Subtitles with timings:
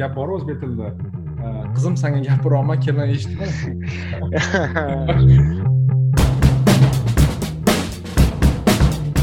[0.00, 0.88] gap bor o'zbek tilida
[1.74, 3.46] qizim sanga gapiryapman kelin eshitma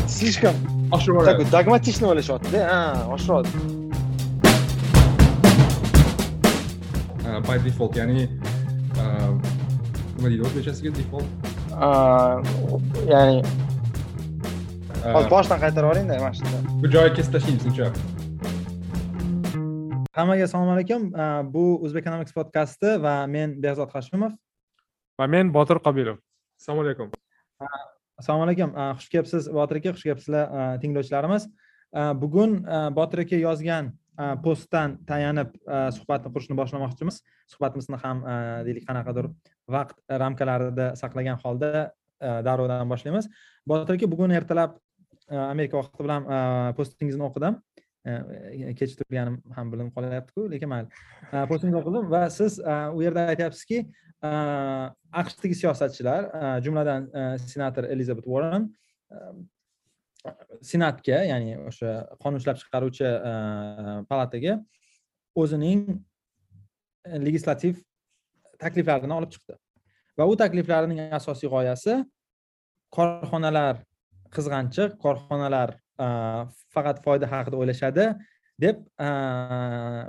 [0.07, 0.55] слишком
[1.26, 2.60] такой dogmatичный o'ylashyaptida?
[2.71, 2.79] Ha
[3.15, 3.57] oshiryapti
[7.48, 8.28] by default ya'ni
[10.16, 11.30] nima deydi o'zbekchasiga default.
[13.14, 13.38] Ya'ni
[15.16, 16.58] hozir boshdan qaytarib yuboringda mana shunda.
[16.82, 17.86] bu joyi kesib tashlaymiz uncha
[20.15, 21.07] hammaga assalomu alaykum.
[21.54, 24.36] Bu o'zbek economics podkasti va men behzod hashimov.
[25.20, 26.20] Va men botir qobilov.
[26.60, 27.11] Assalomu alaykum.
[28.20, 28.75] Assalomu alaykum.
[29.00, 31.47] Xush kelibsiz botir aka xush kelibsizlar tinglovchilarimiz.
[32.22, 32.59] Bugun
[32.97, 33.94] botir aka yozgan
[34.44, 35.56] postdan tayanib
[35.95, 37.22] suhbatni qurishni boshlamoqchimiz.
[37.53, 38.23] Suhbatimizni ham
[38.67, 39.31] deylik qanaqadir
[39.72, 43.31] vaqt ramkalarida saqlagan holda darrovdan boshlaymiz.
[43.67, 44.75] Botir aka bugun ertalab
[45.31, 46.28] amerika vaqti bilan
[46.75, 47.62] postingizni o'qidim
[48.03, 50.88] kech turganim ham bilinib qolyaptiku lekin mayli.
[51.50, 53.84] Postingizni o'qidim va siz u yerda aytyapsizki
[55.22, 56.30] aqshdagi siyosatchilar
[56.66, 57.09] jumladan
[57.45, 58.70] senator elizabet warren
[60.72, 63.09] senatga ya'ni o'sha qonun ishlab chiqaruvchi
[64.09, 64.58] palataga
[65.44, 65.86] o'zining
[67.28, 67.81] legislativ
[68.61, 69.56] takliflarini olib chiqdi.
[70.17, 72.02] Va u takliflarining asosiy g'oyasi
[72.98, 73.81] korxonalar
[74.36, 75.78] qizg'anchiq korxonalar
[76.76, 78.08] faqat foyda haqida o'ylashadi
[78.64, 78.82] deb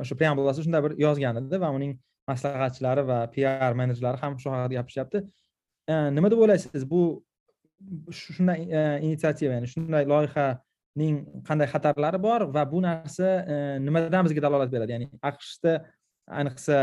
[0.03, 1.93] o'sha preambulasida shunday bir yozgan edi va uning
[2.31, 5.25] maslahatchilari va pr menejerlari ham shu haqida gapirishyapti
[6.17, 6.85] nima deb o'ylaysiz?
[6.95, 7.03] Bu
[8.15, 8.61] shunday
[9.07, 11.17] initsiativa ya'ni shunday loyihaning
[11.49, 14.95] qanday xatarlari bor va bu narsa e, nimadan bizga dalolat beradi?
[14.97, 15.73] Ya'ni aqshda
[16.41, 16.79] ayniqsa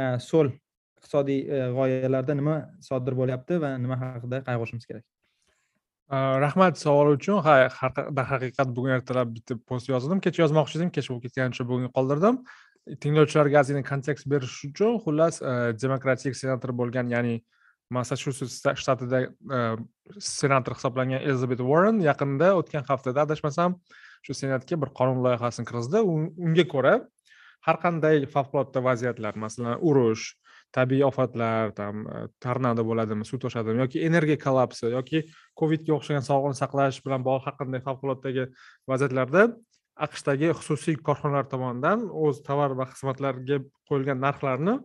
[0.00, 2.56] e, so'l iqtisodiy e, g'oyalarda nima
[2.88, 5.04] sodir bo'lyapti va nima haqida qayg'urishimiz kerak?
[6.12, 7.40] Э, rahmat savol uchun.
[7.40, 7.70] Ha
[8.18, 12.40] darhaqiqat bugun ertalab bitta post yozdim kech yozmoqchi edim kech bo'lib ketgani uchun bugun qoldirdim.
[13.00, 17.38] Tinglovchilarga ozgina kontekst berish uchun xullas e, demokratik senator bo'lgan ya'ni
[17.96, 19.22] massachusets shtatida
[19.56, 19.62] e,
[20.18, 23.78] senator hisoblangan elizabet warren yaqinda o'tgan haftada adashmasam
[24.26, 26.94] shu senatga bir qonun loyihasini kirgizdi unga ko'ra
[27.68, 30.28] har qanday favqulodda vaziyatlar masalan urush
[30.72, 35.22] tabiiy ofatlar там e, tornado bo'ladimi suv toshadimi yoki energiya kollapsi yoki
[35.58, 38.48] covidga o'xshagan sog'liqni saqlash bilan bog'liq har qanday favquluddagi
[38.90, 39.44] vaziyatlarda
[40.06, 43.60] aqshdagi xususiy korxonalar tomonidan o'z tovar va xizmatlarga
[43.90, 44.78] qo'yilgan narxlarni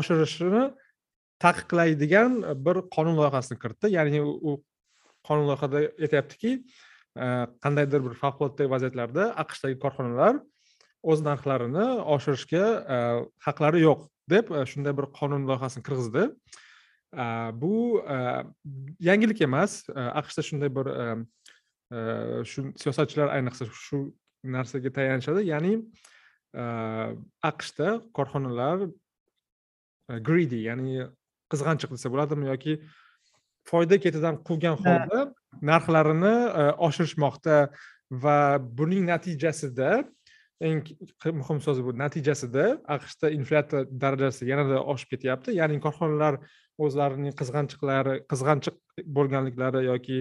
[0.00, 0.64] oshirishini
[1.44, 3.94] taqiqlaydigan e, bir qonun loyihasini kiritdi.
[3.96, 4.58] Ya'ni u
[5.28, 7.26] qonun loyihada aytyaptiki e,
[7.64, 10.40] qandaydir bir favqulodda vaziyatlarda aqshdagi korxonalar
[11.10, 12.64] o'z narxlarini oshirishga
[13.46, 14.08] haqlari yo'q.
[14.30, 16.28] Deb shunday bir qonun loyihasini kirgizdi.
[17.62, 17.74] Bu
[19.08, 19.72] yangilik emas.
[20.20, 20.86] Aqshda shunday bir
[22.50, 23.98] shu siyosatchilar ayniqsa shu
[24.44, 25.46] narsaga tayanishadi.
[25.52, 25.72] Ya'ni
[27.50, 28.88] aqshda korxonalar
[30.28, 31.08] greedy ya'ni
[31.52, 32.72] qizg'anchiq desa bo'ladimi yoki
[33.68, 35.20] foyda ketidan quvgan holda
[35.70, 36.36] narxlarini
[36.86, 37.56] oshirishmoqda
[38.24, 38.38] va
[38.78, 39.90] buning natijasida
[40.60, 40.84] eng
[41.40, 41.94] muhim so'zi bu.
[41.98, 45.54] Natijasida aqshda inflyatsiya darajasi yanada oshib ketyapti.
[45.60, 46.40] Ya'ni korxonalar
[46.84, 48.76] o'zlarining qizg'anchiqlari qizg'anchiq
[49.18, 50.18] bo'lganliklari yoki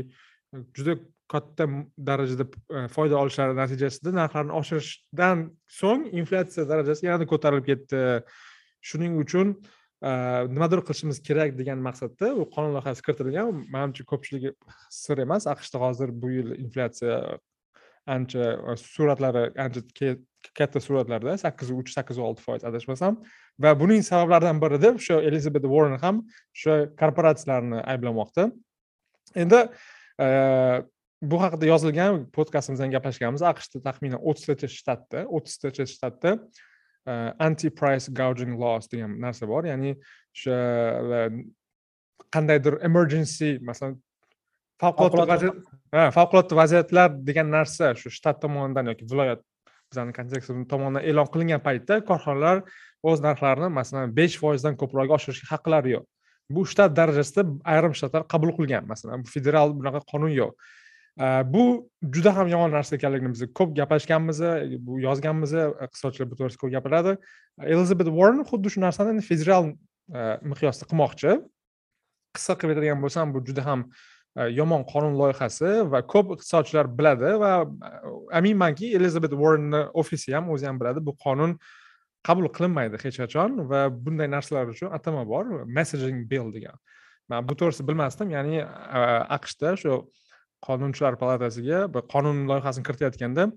[0.77, 1.67] juda katta
[2.09, 5.43] darajada e, foyda olishlari natijasida narxlarni oshirishdan
[5.79, 8.03] so'ng inflyatsiya darajasi yanada ko'tarilib ketdi.
[8.87, 10.11] Shuning uchun e,
[10.53, 13.65] nimadir qilishimiz kerak degan maqsadda u qonun loyihasi kiritilgan.
[13.73, 14.53] Manimcha ko'pchiligi
[15.01, 15.49] sir emas.
[15.53, 17.19] Aqshda hozir bu yil inflyatsiya
[18.17, 19.83] ancha e, suratlari ancha
[20.57, 23.17] katta suratlarda sakkiz uch sakkiz olti foiz adashmasam
[23.63, 26.23] va buning sabablaridan biri deb o'sha elizabet warren ham
[26.55, 28.51] o'sha korporatsiyalarni ayblamoqda.
[29.35, 29.59] Endi
[31.31, 33.41] bu haqida yozilgan podkastimizda ham gaplashganmiz.
[33.51, 36.37] Aqshda taxminan o'ttiztacha shtatda o'ttiztacha shtatda
[37.47, 39.63] anti price gouging laws degan narsa bor.
[39.65, 39.95] Ya'ni
[40.35, 40.57] o'sha
[42.35, 43.97] qandaydir emergency masalan
[44.81, 45.55] favqulodda vaziyat
[45.95, 49.41] ha favqulodda vaziyatlar degan narsa shu shtat tomonidan yoki viloyat
[49.91, 52.63] bizani kontekstimiz tomonidan e'lon qilingan paytda korxonalar
[53.09, 56.05] o'z narxlarini masalan besh foizdan ko'proq oshirishga haqlari yo'q.
[56.55, 57.43] Bu shtat darajasida
[57.73, 58.87] ayrim shtatlar qabul qilgan.
[58.91, 60.53] Masalan federal bunaqa qonun yo'q.
[61.53, 61.63] Bu
[62.15, 64.41] juda ham yomon narsa ekanligini biz ko'p gaplashganmiz
[64.87, 65.53] bu yozganmiz
[65.85, 67.15] iqtisodchilar bu to'g'risida ko'p gapiradi.
[67.73, 70.19] Elizabet warren xuddi shu narsani federal e,
[70.51, 71.39] miqyosda qilmoqchi.
[72.37, 73.87] Qisqa qilib aytadigan bo'lsam bu juda ham
[74.37, 77.91] E, yomon qonun loyihasi va ko'p iqtisodchilar biladi va e,
[78.39, 81.55] aminmanki elizabet warrenni ofisi ham o'zi ham biladi bu qonun
[82.27, 85.45] qabul qilinmaydi hech qachon va bunday narsalar uchun atama bor
[85.77, 86.77] messaging bill degan.
[87.29, 89.01] Man bu to'g'risida bilmasdim ya'ni e,
[89.37, 89.93] aqshda shu
[90.67, 93.47] qonunchilar palatasiga bir qonun loyihasini kiritayotganda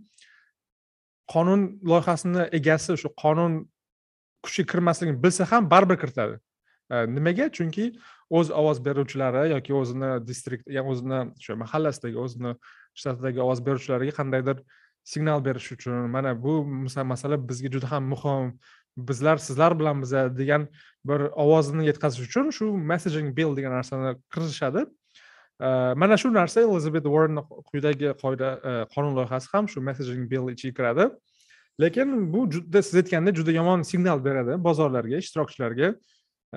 [1.34, 1.60] qonun
[1.92, 3.52] loyihasini egasi shu qonun
[4.44, 6.40] kuchga kirmasligini bilsa ham baribir kiritadi.
[7.16, 7.46] Nimaga?
[7.56, 7.84] Chunki
[8.30, 12.52] o'z ovoz beruvchilari yoki o'zini distrikt o'zini o'sha mahallasidagi o'zini
[13.00, 14.62] shtatidagi ovoz beruvchilariga qandaydir
[15.12, 16.64] signal berish uchun mana bu
[17.12, 18.52] masala bizga juda ham muhim
[18.96, 20.68] bizlar sizlar bilanmiz degan
[21.04, 24.86] bir ovozini yetkazish uchun shu messaging bill degan narsani kiritishadi.
[25.96, 27.38] Mana shu narsa elizabet warren
[27.70, 28.48] quyidagi qoida
[28.94, 31.10] qonun loyihasi ham shu messaging bill ichiga kiradi.
[31.80, 35.94] Lekin bu juda siz aytgandek juda yomon signal beradi bozorlarga ishtirokchilarga.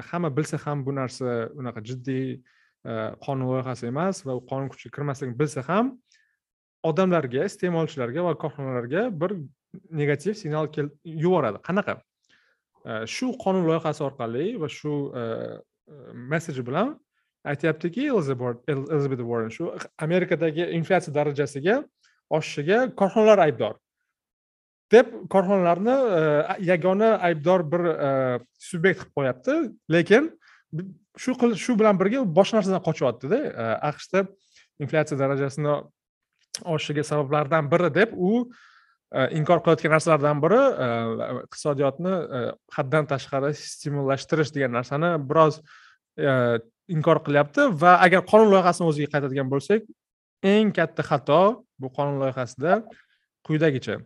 [0.01, 2.92] Hamma bilsa ham bu narsa unaqa jiddiy e,
[3.25, 5.94] qonun loyihasi emas va u qonun kuchiga kirmasligini bilsa ham
[6.84, 9.38] odamlarga iste'molchilarga va korxonalarga bir
[9.90, 10.68] negativ signal
[11.04, 11.62] yuboradi.
[11.68, 12.00] Qanaqa?
[12.86, 15.24] E, shu qonun loyihasi orqali va shu e,
[16.13, 16.98] messeji bilan
[17.44, 21.84] aytyaptiki elizabet warren shu amerikadagi inflyatsiya darajasiga
[22.30, 23.74] oshishiga korxonalar aybdor.
[24.94, 26.22] Deb korxonalarni e,
[26.69, 28.10] yagona aybdor bir e,
[28.69, 29.56] subyekt qilib qo'yapti.
[29.95, 30.30] Lekin
[31.24, 34.25] shu shu bilan birga boshqa narsadan qochyaptida e, aqshda
[34.84, 35.74] inflyatsiya darajasini
[36.75, 38.31] oshishiga sabablardan biri deb u
[39.38, 40.62] inkor qilayotgan narsalardan biri
[41.45, 42.13] iqtisodiyotni
[42.78, 45.60] haddan tashqari stimullashtirish degan narsani biroz
[46.95, 47.68] inkor qilyapti.
[47.84, 49.86] Va agar qonun loyihasini o'ziga qaytadigan bo'lsak
[50.54, 51.42] eng katta xato
[51.81, 52.81] bu qonun loyihasida
[53.48, 54.00] quyidagicha.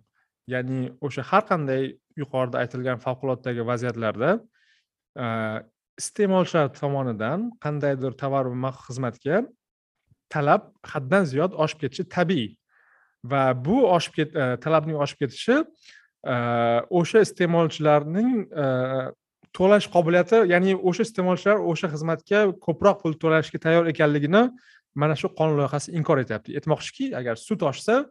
[0.47, 1.83] Ya'ni o'sha har qanday
[2.21, 4.29] yuqorida aytilgan favquluddagi vaziyatlarda
[6.01, 9.43] iste'molchilar tomonidan qandaydir tovar va xizmatga
[10.33, 12.49] talab haddan ziyod oshib ketishi tabiiy
[13.31, 15.57] va bu oshib ket talabning oshib ketishi
[16.99, 18.31] o'sha iste'molchilarning
[19.57, 24.43] to'lash qobiliyati ya'ni o'sha iste'molchilar o'sha xizmatga ko'proq pul to'lashga tayyor ekanligini
[25.01, 26.55] mana shu qonun loyihasi inkor etyapti.
[26.57, 28.05] Aytmoqchiki agar sut oshsa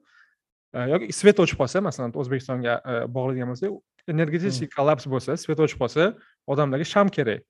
[0.93, 2.75] yoki svet o'chib qolsa masalan o'zbekistonga
[3.17, 6.11] bog'laydigan bo'lsak energetik kollaps bo'lsa svet o'chib qolsa
[6.53, 7.45] odamlarga sham kerak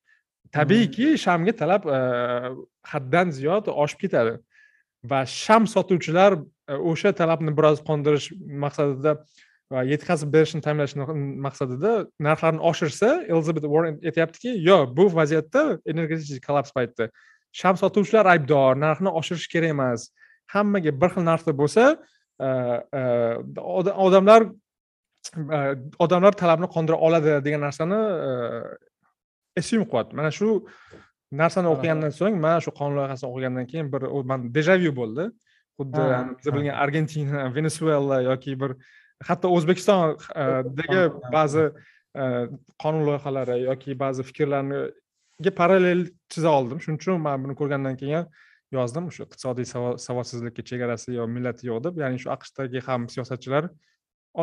[0.57, 1.89] tabiiyki shamga talab
[2.93, 4.37] haddan ziyod oshib ketadi
[5.11, 6.39] va sham sotuvchilar
[6.93, 8.31] o'sha talabni biroz qondirish
[8.65, 9.17] maqsadida
[9.73, 10.95] va yetkazib berishni ta'minlash
[11.47, 11.93] maqsadida
[12.27, 15.63] narxlarni oshirsa elizabet warren aytyaptiki yo'q bu vaziyatda
[15.93, 17.11] energetik kollaps paytida
[17.61, 20.11] sham sotuvchilar aybdor narxni oshirish kerak emas
[20.55, 21.85] hammaga bir xil narxda bo'lsa
[24.07, 24.47] odamlar
[25.99, 27.99] odamlar talabni qondira oladi degan narsani
[29.61, 30.49] assume qilyapti mana shu
[31.33, 35.25] narsani o'qigandan so'ng man shu qonun loyihasini o'qigandan keyin bir man dejavu bo'ldi.
[35.81, 36.05] Xuddi
[36.39, 38.71] biz bilgan argentina venesuela yoki bir
[39.29, 41.03] hatto o'zbekistondagi
[41.37, 41.65] ba'zi
[42.23, 42.25] e,
[42.83, 46.01] qonun loyihalari yoki ba'zi fikrlarniga parallel
[46.33, 46.81] chiza oldim.
[46.85, 48.25] Shuning uchun man buni ko'rgandan keyin
[48.75, 49.67] yozdim o'sha iqtisodiy
[50.07, 53.69] savodsizlikka chegarasi yo millati yo'q deb ya'ni shu aqshdagi ham siyosatchilar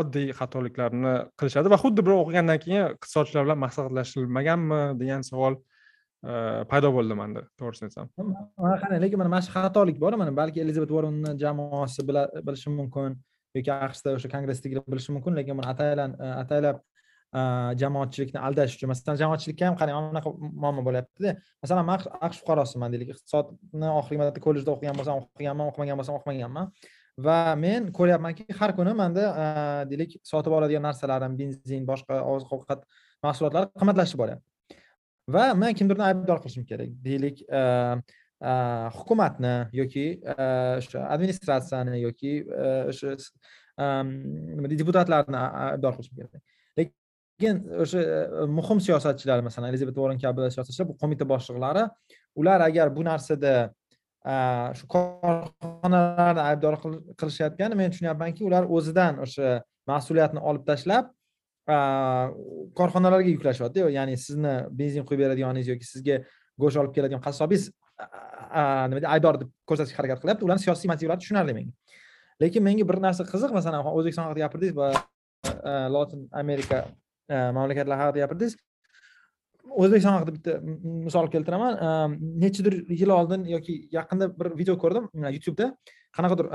[0.02, 6.34] oddiy xatoliklarni qilishadi va xuddi bir o'qigandan keyin iqtisodchilar bilan maslahatlashilmaganmi degan savol e,
[6.72, 8.10] paydo bo'ldi manda to'g'risini aytsam
[8.64, 13.20] mana qarang lekin mana mana shu xatolik bor mana balki elizabet warrenni jamoasi bilishi mumkin
[13.58, 16.93] yoki aqshda o'sha kongressdagilar bilishi mumkin lekin buni ataylan ataylab e,
[17.34, 18.92] Э, jamoatchilikni aldash uchun.
[18.92, 20.32] Masalan jamoatchilikka ham qarang anaqa
[20.64, 21.32] muammo bo'lyaptida.
[21.64, 23.10] Masalan man aqsh fuqarosiman deylik.
[23.16, 26.70] Iqtisodni oxirgi marta kollejda o'qigan bo'lsam o'qiganman o'qimagan bo'lsam o'qimaganman.
[27.28, 29.48] Va men ko'ryapmanki har kuni manda e,
[29.90, 32.86] deylik sotib oladigan narsalarim benzin boshqa oziq ovqat
[33.26, 34.80] mahsulotlari qimmatlashib boryapti.
[35.36, 37.66] Va men kimdirni aybdor qilishim kerak deylik e,
[38.52, 38.54] e,
[39.02, 43.18] hukumatni yoki o'sha administratsiyani yoki o'sha
[43.78, 46.44] nima deydi deputatlarni aybdor qilishim kerak.
[47.42, 51.84] Keyin o'sha e, muhim siyosatchilar masalan elizabet warren kabi siyosatchilar bu qo'mita boshliqlari
[52.42, 53.54] ular agar bu narsada
[54.34, 54.34] e,
[54.78, 56.80] shu korxonalarni aybdor
[57.20, 59.60] qilishayotgani men tushunyapmanki ular o'zidan o'sha
[59.92, 61.12] mas'uliyatni olib tashlab
[61.74, 61.78] e,
[62.80, 66.22] korxonalarga yuklashyapti ya'ni sizni benzin quyib beradiganingiz yoki sizga
[66.62, 67.72] go'sht olib keladigan qassobingiz
[68.54, 70.46] nima deydi aybdor deb ko'rsatishga harakat qilyapti.
[70.46, 71.74] Ularni siyosiy motivlari tushunarli menga.
[72.42, 74.92] Lekin menga bir narsa qiziq masalan o'zbekiston haqida gapirdingiz va
[75.96, 76.84] lotin amerika
[77.34, 78.56] Э, mamlakatlar haqida gapirdingiz
[79.82, 80.54] o'zbekiston haqida bitta
[81.08, 81.78] misol keltiraman.
[81.88, 81.92] Э,
[82.44, 85.72] Nechadir yil oldin yoki yaqinda bir video ko'rdim youtubeda.
[86.14, 86.50] Qanaqadir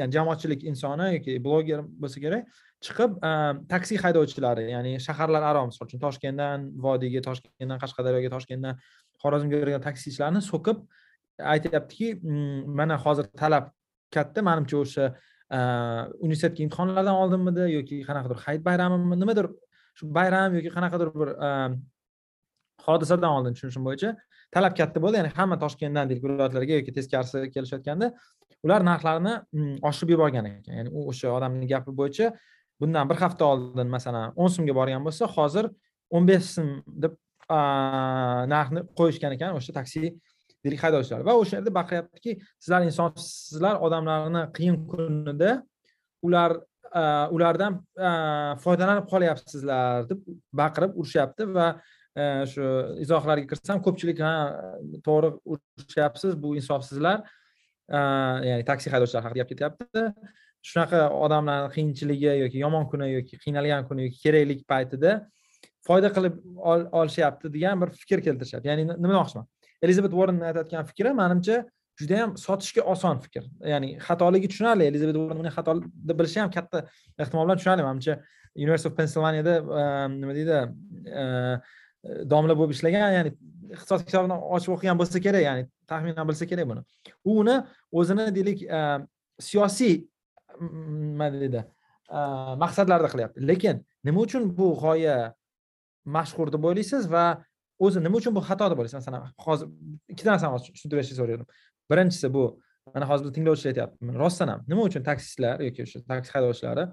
[0.00, 2.50] ya'ni jamoatchilik insoni yoki bloger bo'lsa kerak
[2.84, 3.14] chiqib
[3.72, 8.82] taksi haydovchilari ya'ni shaharlararo misol uchun toshkentdan vodiyga toshkentdan qashqadaryoga toshkentdan
[9.22, 10.84] xorazmga yurgan taksichilarni so'kib
[11.54, 12.10] aytyaptiki
[12.80, 13.72] mana hozir talab
[14.16, 15.08] katta manimcha o'sha
[16.26, 19.48] universitetga imtihonlardan oldinmidi yoki qanaqadir hayit bayramimi nimadir
[19.98, 21.30] shu bayram yoki qanaqadir bir
[22.86, 24.14] hodisadan oldin tushunishim bo'yicha
[24.54, 25.20] talab katta bo'ldi.
[25.20, 28.12] Ya'ni hamma toshkentdan deylik viloyatlarga yoki teskarisi kelishayotganda
[28.66, 30.74] ular narxlarni mm, oshirib yuborgan ekan.
[30.78, 32.32] Ya'ni u o'sha odamni gapi bo'yicha
[32.80, 35.70] bundan bir hafta oldin masalan o'n so'mga borgan bo'lsa hozir
[36.14, 36.70] o'n besh so'm
[37.04, 37.16] deb
[38.54, 40.12] narxni qo'yishgan ekan o'sha taksi
[40.82, 45.50] haydovchilar va o'sha yerda baqiryaptiki sizlar insonsizlar odamlarni qiyin kunida
[46.26, 46.58] ular
[47.34, 47.78] ulardan
[48.64, 50.20] foydalanib qolyapsizlar deb
[50.60, 51.68] baqirib urishyapti va
[52.52, 52.64] shu
[53.04, 54.32] izohlarga kirsam ko'pchilik ha
[55.06, 57.22] to'g'ri urishyapsiz bu insofsizlar.
[58.48, 60.02] Ya'ni taksi haydovchilari haqida gap ketyapti.
[60.68, 65.12] Shunaqa odamlarni qiyinchiligi yoki yomon kuni yoki qiynalgan kuni yoki keraklik paytida
[65.86, 66.34] foyda qilib
[67.00, 68.68] olishyapti degan bir fikr keltirishyapti.
[68.68, 69.46] Ya'ni nima demoqchiman?
[69.82, 71.62] Elizabet warren aytayotgan fikri manimcha
[72.00, 73.44] juda ham sotishga oson fikr.
[73.72, 74.88] Ya'ni xatoligi tushunarli.
[74.90, 75.74] Elizabet warren uni xato
[76.20, 76.84] bilishi ham katta
[77.18, 77.86] ehtimol bilan tushunarli.
[77.88, 78.18] Manimcha
[78.56, 81.60] university of pensilvaniyada ehm, nima deydi ehm,
[82.32, 83.32] domla bo'lib ishlagan ya'ni
[83.74, 86.84] iqtisod kitobini ochib o'qigan bo'lsa kerak ya'ni taxminan bilsa kerak buni.
[87.24, 87.56] U uni
[88.00, 89.08] o'zini deylik ehm,
[89.48, 89.94] siyosiy
[90.60, 91.64] mm, nima deydi
[92.64, 93.44] maqsadlarda qilyapti.
[93.50, 95.18] Lekin nima uchun bu g'oya
[96.16, 97.24] mashhur deb o'ylaysiz va
[97.78, 98.98] o'zi nima uchun bu xato deb o'ylaysiz?
[99.00, 99.68] Masalan hozir
[100.12, 101.44] ikkita narsani hozir tushuntirib berishni
[101.90, 102.46] birinchisi bu.
[102.94, 106.84] Mana hozir tinglovchilar aytyapti rostdan ham nima uchun taksistlar yoki o'sha taksi haydovchilari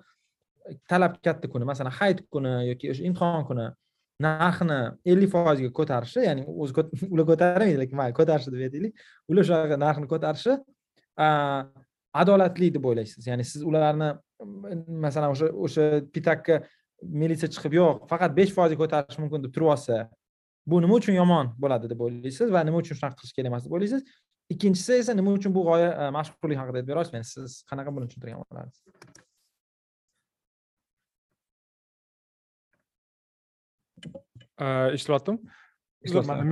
[0.91, 3.67] talab katta kuni masalan hayit kuni yoki o'sha imtihon kuni
[4.25, 4.79] narxini
[5.11, 10.11] ellik foizga ko'tarishi ya'ni o'zi ular ko'tarmaydi lekin mayli ko'tarishi deb aytaylik ular shunaqa narxni
[10.13, 10.53] ko'tarishi
[12.21, 13.27] adolatli deb o'ylaysiz.
[13.27, 14.13] Ya'ni siz ularni
[15.05, 16.61] masalan o'sha o'sha pitakka
[17.21, 20.05] militsiya chiqib yo'q faqat besh foizga ko'tarish mumkin deb turib olsa
[20.65, 23.75] bu nima uchun yomon bo'ladi deb o'ylaysiz va nima uchun shunaqa qilish kerak emas deb
[23.77, 24.07] o'ylaysiz.
[24.53, 28.39] Ikkinchisi esa nima uchun bu g'oya mashhurlik haqida aytib bera olasiz siz qanaqa buni tushuntirgan
[28.41, 28.79] bo'larsiz
[34.97, 35.35] eshityaptim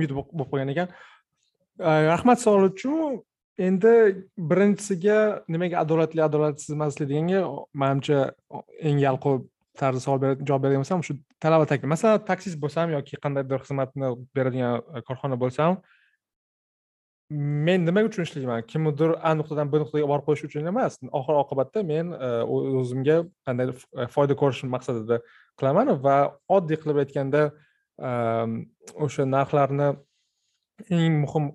[0.00, 0.88] mute bo'lib qolgan ekan
[2.12, 3.22] rahmat savol uchun
[3.68, 3.94] endi
[4.50, 5.18] birinchisiga
[5.54, 7.40] nimaga adolatli adolatsiz emaslik deganga
[7.82, 8.18] manimcha
[8.88, 9.44] eng yalqov
[9.78, 11.90] tarzda savol javob beradigan bo'lsam shu talaba taklif.
[11.94, 15.78] Masalan taksist bo'lsam yoki qandaydir xizmatni beradigan korxona bo'lsam
[17.30, 18.62] men nima uchun ishlayman?
[18.68, 20.98] Kimnidir a nuqtadan b nuqtaga olib borib qo'yish uchun emas.
[21.18, 22.30] Oxir oqibatda men e,
[22.80, 23.16] o'zimga
[23.46, 25.20] qandaydir e, foyda ko'rish maqsadida
[25.60, 26.16] qilaman va
[26.56, 27.44] oddiy qilib aytganda
[28.10, 28.58] ehm,
[29.06, 29.88] o'sha narxlarni
[30.98, 31.48] eng muhim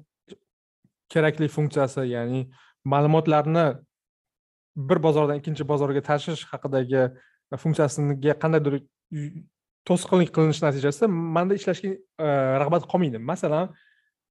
[1.13, 2.41] kerakli funksiyasi ya'ni
[2.93, 3.65] ma'lumotlarni
[4.89, 7.05] bir bozordan ikkinchi bozorga tashish haqidagi
[7.63, 8.81] funksiyasiga qandaydir
[9.89, 11.07] to'sqinlik qilinishi natijasida
[11.37, 12.27] manda ishlashga e,
[12.61, 13.21] rag'bat qolmaydi.
[13.31, 13.73] Masalan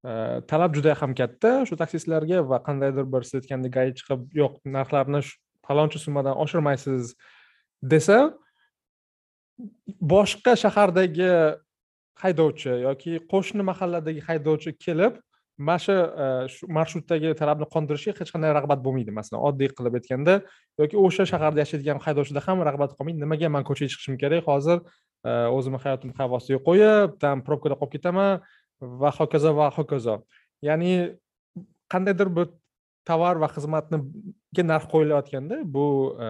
[0.03, 5.21] talab juda ham katta shu taksistlarga va qandaydir bir siz aytgandek gai chiqib yo'q narxlarni
[5.67, 7.15] faloncha summadan oshirmaysiz
[7.93, 8.19] desa
[10.13, 11.31] boshqa shahardagi
[12.23, 15.19] haydovchi yoki qo'shni mahalladagi haydovchi kelib
[15.59, 20.35] mana shu marshrutdagi talabni qondirishga hech qanday rag'bat bo'lmaydi masalan oddiy qilib aytganda
[20.81, 24.79] yoki o'sha shaharda yashaydigan haydovchida ham rag'bat qolmaydi nimaga man ko'chaga chiqishim kerak hozir
[25.57, 28.39] o'zimni hayotimni xavf ostiga qo'yib там probkada qolib ketaman
[28.81, 30.15] va hokazo va hokazo.
[30.61, 31.15] Ya'ni
[31.91, 32.49] qandaydir bir
[33.07, 35.85] tovar va xizmatniga narx qo'yilayotganda bu
[36.25, 36.27] e,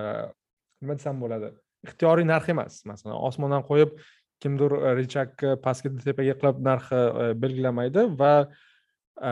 [0.82, 1.52] nima desam bo'ladi
[1.88, 2.82] ixtiyoriy narx emas.
[2.86, 3.96] Masalan osmondan qo'yib
[4.44, 9.32] kimdir e, pastga tepaga qilib narxi e, belgilamaydi va e,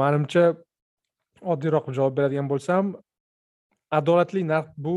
[0.00, 0.44] manimcha
[1.54, 2.94] oddiyroq javob beradigan bo'lsam
[3.98, 4.96] adolatli narx bu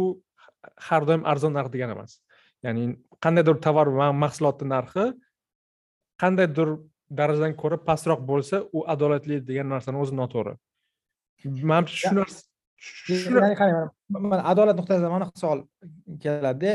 [0.88, 2.20] har doim arzon narx degani emas.
[2.66, 5.12] Ya'ni qandaydir tovar va mahsulotni narxi
[6.22, 6.76] qandaydir
[7.20, 10.54] darajadan ko'ra pastroq bo'lsa u adolatli degan narsani o'zi noto'g'ri.
[11.72, 12.42] Manimcha shu narsa
[13.60, 15.60] qarang mana adolat nuqtai nazaridan mana savol
[16.24, 16.72] keladida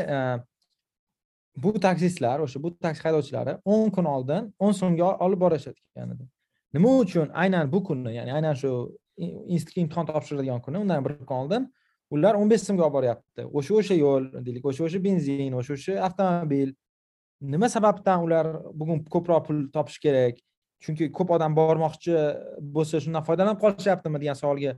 [1.64, 6.24] bu taksistlar o'sha bu taksi haydovchilari o'n kun oldin o'n so'mga olib borishayotgan edi.
[6.74, 7.28] Nima uchun?
[7.42, 8.70] Aynan bu kunni ya'ni aynan shu
[9.54, 11.62] institutga imtihon topshiriladigan kuni undan bir kun oldin
[12.14, 13.42] ular o'n besh so'mga olib boryapti.
[13.58, 16.74] O'sha o'sha yo'l deylik o'sha o'sha benzin o'sha o'sha avtomobil
[17.40, 20.38] nima sababdan ular bugun ko'proq pul topish kerak?
[20.84, 22.14] Chunki ko'p odam bormoqchi
[22.76, 24.76] bo'lsa shundan foydalanib qolishyaptimi degan savolga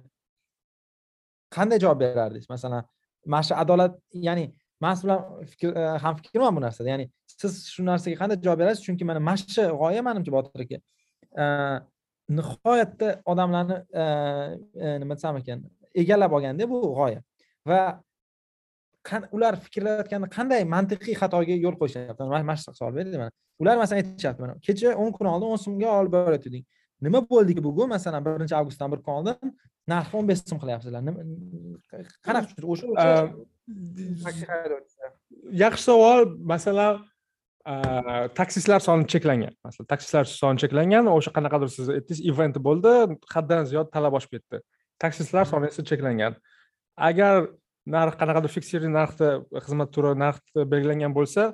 [1.57, 2.49] qanday javob berardingiz?
[2.51, 2.85] Masalan
[3.27, 4.47] mana shu adolat ya'ni
[4.81, 5.21] man siz bilan
[5.63, 6.89] ham e, hamfikrman bu narsada.
[6.95, 8.85] Ya'ni siz shu narsaga qanday javob berasiz?
[8.87, 10.79] Chunki mana mana shu g'oya manimcha botir aka
[11.43, 11.45] e,
[12.39, 14.05] nihoyatda odamlarni e,
[15.03, 15.65] nima desam ekan
[16.03, 17.21] egallab olganda bu g'oya.
[17.71, 17.81] Va
[19.37, 22.23] ular fikrlayotganda qanday mantiqiy xatoga yo'l qo'yishyapti?
[22.33, 25.89] Mana shu savol berdi mana ular masalan aytishyapti mana kecha o'n kun oldin o'n so'mga
[26.01, 26.65] olib borayotganding
[27.07, 27.89] nima bo'ldiki bugun?
[27.97, 29.53] Masalan birinchi avgustdan bir kun oldin
[29.93, 31.01] narxni o'n besh so'm qilyapsizlar.
[32.27, 32.87] Qanaqa o'sha
[35.63, 36.23] yaxshi savol
[36.53, 36.95] masalan
[38.41, 39.53] taksistlar soni cheklangan.
[39.67, 42.93] Masalan taksistlar soni cheklangan o'sha qanaqadir siz aytdingiz event bo'ldi
[43.35, 44.57] haddan ziyod talab oshib ketdi.
[45.05, 46.33] Taksistlar soni esa cheklangan.
[47.09, 47.35] Agar
[47.95, 49.29] narx qanaqadir fiksirli narxda
[49.65, 51.49] xizmat turi narxda belgilangan bo'lsa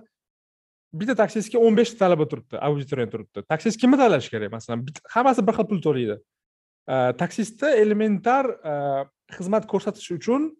[1.00, 3.42] bitta taksistga o'n beshta talaba turibdi auditoriya turibdi.
[3.50, 4.52] Taksist kimni tanlashi kerak?
[4.52, 6.16] Masalan hammasi bir xil pul to'laydi.
[6.88, 9.04] Э, taksistda elementar э,
[9.36, 10.50] xizmat ko'rsatish uchun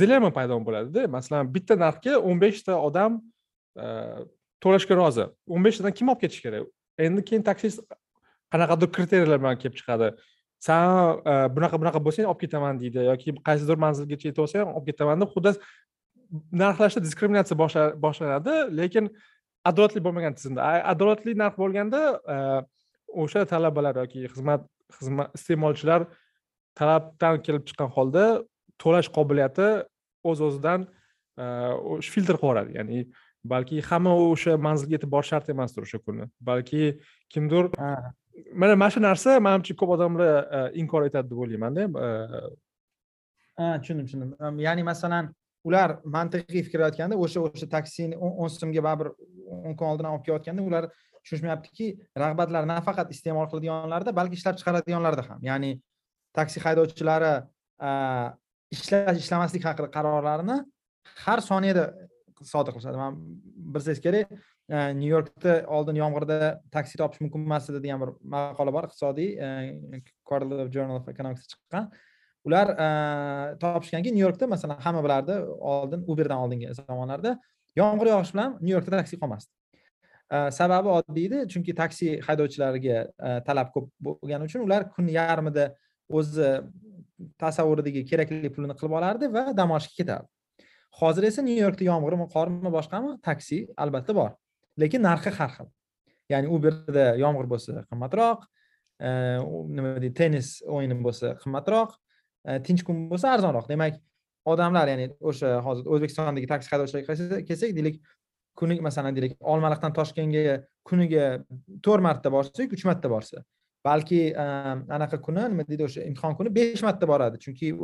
[0.00, 1.06] dilemma paydo bo'ladida.
[1.16, 3.20] Masalan bitta narxga o'n beshta odam
[3.78, 4.24] э,
[4.62, 5.28] to'lashga rozi.
[5.54, 6.66] o'n beshtadan kim olib ketishi kerak?
[6.98, 7.84] Endi keyin taksist
[8.52, 10.10] qanaqadir kriteriyalar bilan kelib chiqadi.
[10.60, 15.22] San e, bunaqa bunaqa bo'lsang olib ketaman deydi yoki qaysidir manzilgacha yetib olsang olib ketaman
[15.22, 15.54] deb xuddi
[16.62, 17.56] narxlashda diskriminatsiya
[18.04, 19.10] boshlanadi lekin
[19.70, 20.62] adolatli bo'lmagan tizimda.
[20.92, 22.00] Adolatli narx bo'lganda
[22.34, 22.36] e,
[23.22, 24.66] o'sha talabalar yoki xizmat
[24.98, 26.06] xizmat iste'molchilar
[26.78, 28.26] talabdan kelib chiqqan holda
[28.82, 29.68] to'lash qobiliyati
[30.30, 30.86] o'z o'zidan
[31.38, 32.76] o'sha e, filtr qilib yuboradi.
[32.78, 33.00] Ya'ni
[33.52, 36.82] balki hamma o'sha manzilga yetib borish shart emasdir o'sha kuni balki
[37.32, 37.70] kimdir
[38.54, 44.60] mana mana shu narsa manimcha ko'p odamlar e, inkor etadi deb o'ylaymanda e, tushundim tushundim.
[44.66, 45.32] Ya'ni masalan
[45.68, 49.12] ular mantiqiy fikr aytganda o'sha o'sha taksini o'n so'mga baribir
[49.66, 50.88] o'n kun oldin olib kelayotganda ular
[51.24, 51.86] tushunishmayaptiki
[52.22, 55.40] rag'batlar nafaqat iste'mol qiladiganlarda balki ishlab chiqaradiganlarda ham.
[55.50, 55.72] Ya'ni
[56.38, 57.32] taksi haydovchilari
[57.88, 57.90] e,
[58.76, 60.58] ishlash ishlamaslik haqida qarorlarini
[61.24, 61.86] har soniyada
[62.52, 62.96] sodir qilishadi.
[63.02, 63.18] Man
[63.74, 64.36] bilsangiz kerak
[64.68, 69.28] Э, nyu yorkda oldin yomg'irda taksi topish mumkin emas edi degan bir maqola bor iqtisodiy
[69.38, 71.84] e, Quarterly Journal of economics chiqqan.
[72.48, 72.88] Ular e,
[73.62, 75.36] topishganki nyu yorkda masalan hamma bilardi
[75.72, 77.36] oldin uberdan oldingi zamonlarda.
[77.78, 79.52] Yomg'ir yog'ishi bilan nyu yorkda taksi qolmasdi.
[80.34, 83.04] E, sababi oddiy edi chunki taksi haydovchilariga
[83.46, 85.68] talab ko'p bo'lgani uchun ular kun yarmida
[86.20, 86.48] o'zi
[87.44, 90.26] tasavvuridagi kerakli pulini qilib olardi va dam olishga ketardi.
[91.02, 93.14] Hozir esa nyu yorkda yomg'irmi qormi boshqami?
[93.30, 94.34] Taksi albatta bor.
[94.80, 95.68] Lekin narxi har xil.
[96.30, 98.44] Ya'ni u yerda yomg'ir bo'lsa qimmatroq
[99.00, 99.08] e,
[99.76, 101.96] nima deydi tennis o'yini bo'lsa qimmatroq
[102.48, 103.68] e, tinch kun bo'lsa arzonroq.
[103.70, 103.98] Demak
[104.52, 108.00] odamlar ya'ni o'sha hozir o'zbekistondagi taksi haydovchilariga kelsak deylik
[108.56, 111.26] kuniga masalan deylik olmaliqdan toshkentga kuniga
[111.84, 113.44] to'rt marta borsak uch marta borsa.
[113.86, 114.46] Balki e,
[114.98, 117.74] anaqa kuni nima deydi o'sha imtihon kuni besh marta boradi chunki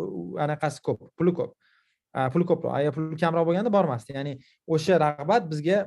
[0.46, 1.54] anaqasi ko'p puli ko'p.
[2.34, 2.72] Puli ko'proq.
[2.78, 4.16] Agar puli kamroq bo'lganda bormasdi.
[4.18, 4.34] Ya'ni
[4.74, 5.78] o'sha rag'bat bizga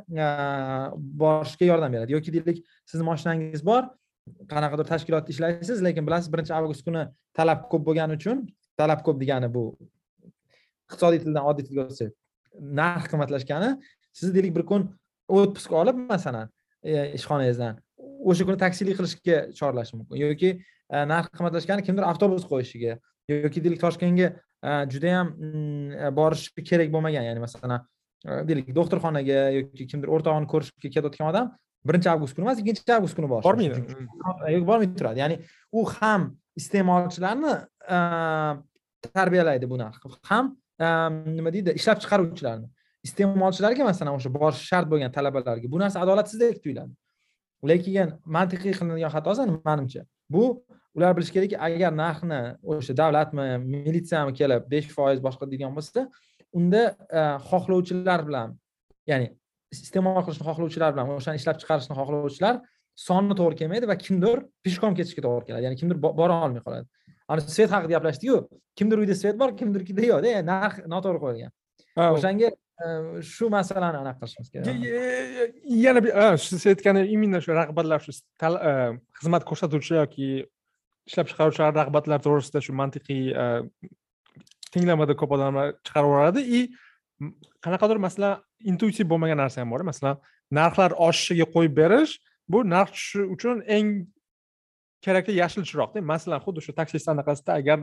[1.22, 2.18] borishga yordam beradi.
[2.18, 3.84] Yoki deylik sizni mashinangiz bor
[4.52, 7.04] qanaqadir tashkilotda ishlaysiz lekin bilasiz birinchi avgust kuni
[7.38, 8.46] talab ko'p bo'lgani uchun
[8.80, 9.64] talab ko'p degani bu
[10.90, 12.12] iqtisodiy tildan oddiy tilga o'tsak
[12.80, 13.70] narx qimmatlashgani
[14.20, 14.88] siz deylik bir kun
[15.40, 16.50] отпуск olib masalan
[16.84, 17.78] e, ishxonangizdan
[18.30, 20.18] o'sha kuni taksilik qilishga chorlashi mumkin.
[20.26, 20.50] Yoki
[20.96, 22.98] e, narx qimmatlashgani kimdir avtobus qo'yishiga
[23.36, 24.34] yoki deylik toshkentga
[24.94, 27.28] judayam mm, borishi kerak bo'lmagan.
[27.30, 27.86] Ya'ni masalan
[28.50, 31.52] deylik doktorxonaga yoki kimdir o'rtog'ini ko'rishga ketayotgan odam
[31.86, 33.98] birinchi avgust kuni emas ikkinchi avgust kuni borishi bormaydi.
[34.56, 35.22] yo'q bormay turadi.
[35.24, 35.40] Ya'ni
[35.72, 37.54] u ham iste'molchilarni
[39.14, 40.56] tarbiyalaydi bu narx ham
[41.38, 42.68] nima deydi ishlab chiqaruvchilarni.
[43.08, 46.94] Iste'molchilarga masalan o'sha borishi shart bo'lgan talabalarga bu narsa adolatsizlik tuyuladi
[47.72, 50.02] lekin mantiqiy qilinadigan xatosi manimcha.
[50.30, 50.44] Bu
[50.96, 52.42] ular bilishi kerakki agar narxni
[52.74, 56.06] o'sha davlatmi militsiyami kelib besh foiz boshqa degan bo'lsa
[56.58, 56.82] unda
[57.50, 58.56] xohlovchilar bilan
[59.12, 59.28] ya'ni
[59.76, 62.62] iste'mol qilishni xohlovchilar bilan o'shani ishlab chiqarishni xohlovchilar
[63.08, 66.86] soni to'g'ri kelmaydi va kimdir peshkom ketishga to'g'ri keladi ya'ni kimdir bora olmay qoladi.
[67.32, 68.38] Ana svet haqida gaplashdiku
[68.80, 71.52] kimdir uyda svet bor kimdirnikida yo'qda narx noto'g'ri qo'yilgan.
[72.16, 72.56] O'shanga e,
[73.22, 74.68] shu masalani anaqa qilishimiz kerak
[75.86, 78.12] yana bir siz aytgan именно shu rag'batlar shu
[79.20, 80.28] xizmat ko'rsatuvchi yoki
[81.10, 83.24] ishlab chiqaruvchilar rag'batlar to'g'risida shu mantiqiy
[84.74, 86.60] tenglamada ko'p odamlar chiqarib yuboradi и
[87.66, 88.34] qanaqadir masalan
[88.72, 90.20] intuitiv bo'lmagan narsa ham bor masalan
[90.60, 92.20] narxlar oshishiga qo'yib berish
[92.52, 93.88] bu narx tushishi uchun eng
[95.06, 97.80] kerakli yashil chiroqda masalan xuddi shu taksist anaqasida agar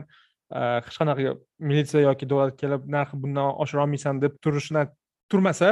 [0.53, 1.33] Э, hech qanaqa
[1.65, 4.83] militsiya yoki davlat kelib narxi bundan oshira olmaysan deb turishini
[5.31, 5.69] turmasa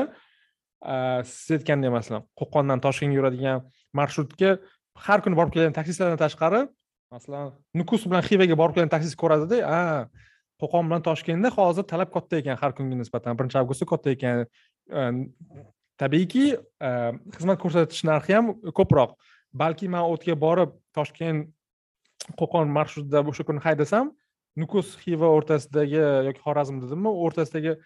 [0.94, 0.96] e,
[1.32, 3.60] siz aytgandek masalan qo'qondan toshkentga yuradigan
[4.00, 4.56] marshrutga
[5.06, 6.62] har kuni borib keladigan taksistlardan tashqari
[7.14, 9.82] masalan nukus bilan xivaga borib kelgan taksist ko'radida a
[10.64, 14.46] qo'qon bilan toshkentda hozir talab katta ekan har kunga nisbatan birinchi avgustda katta ekan.
[14.98, 15.02] E,
[16.02, 16.90] tabiiyki e,
[17.38, 19.14] xizmat ko'rsatish narxi ham ko'proq.
[19.62, 21.54] Balki man o'tga borib toshkent
[22.42, 24.10] qo'qon marshrutida o'sha kuni haydasam
[24.60, 27.78] nukus xiva o'rtasidagi yoki xorazm dedimmi o'rtasidagi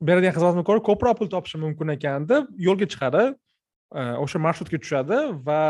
[0.00, 3.24] beradigan xizmatni ko'ra ko'proq pul topishi mumkin ekan deb yo'lga chiqadi.
[4.24, 5.60] O'sha marshrutga tushadi va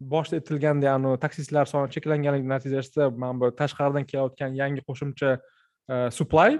[0.00, 6.58] boshida aytilgandek anavi taksistlar soni cheklanganligi natijasida mana bu tashqaridan kelayotgan yangi qo'shimcha e, supply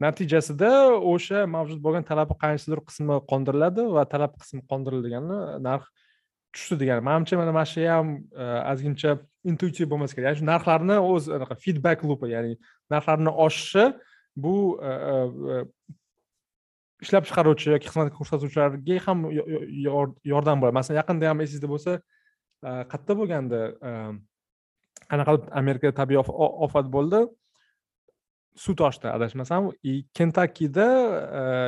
[0.00, 0.70] natijasida
[1.12, 5.92] o'sha mavjud bo'lgan talabni qaysidir qismi qondiriladi va talab qismi qondirilgani narx
[6.52, 7.02] tushdi degani.
[7.08, 9.18] Manimcha mana mana shu ham e, ozgincha
[9.50, 10.26] intuitiv bo'lmasa kerak.
[10.28, 12.56] Ya'ni shu narxlarni o'z anaqa feedback lupi ya'ni
[12.92, 13.84] narxlarni oshishi
[14.44, 15.56] bu e, e,
[17.04, 19.26] ishlab chiqaruvchi yoki xizmat ko'rsatuvchilarga ham
[20.32, 20.76] yordam bo'ladi.
[20.80, 21.98] Masalan yaqinda ham esingizda bo'lsa
[22.62, 23.60] qayerda bo'lgandi
[25.10, 26.20] qanaqa amerikada tabiiy
[26.66, 27.20] ofat bo'ldi?
[28.64, 29.70] Suv toshdi adashmasam.
[29.82, 30.88] И kentakida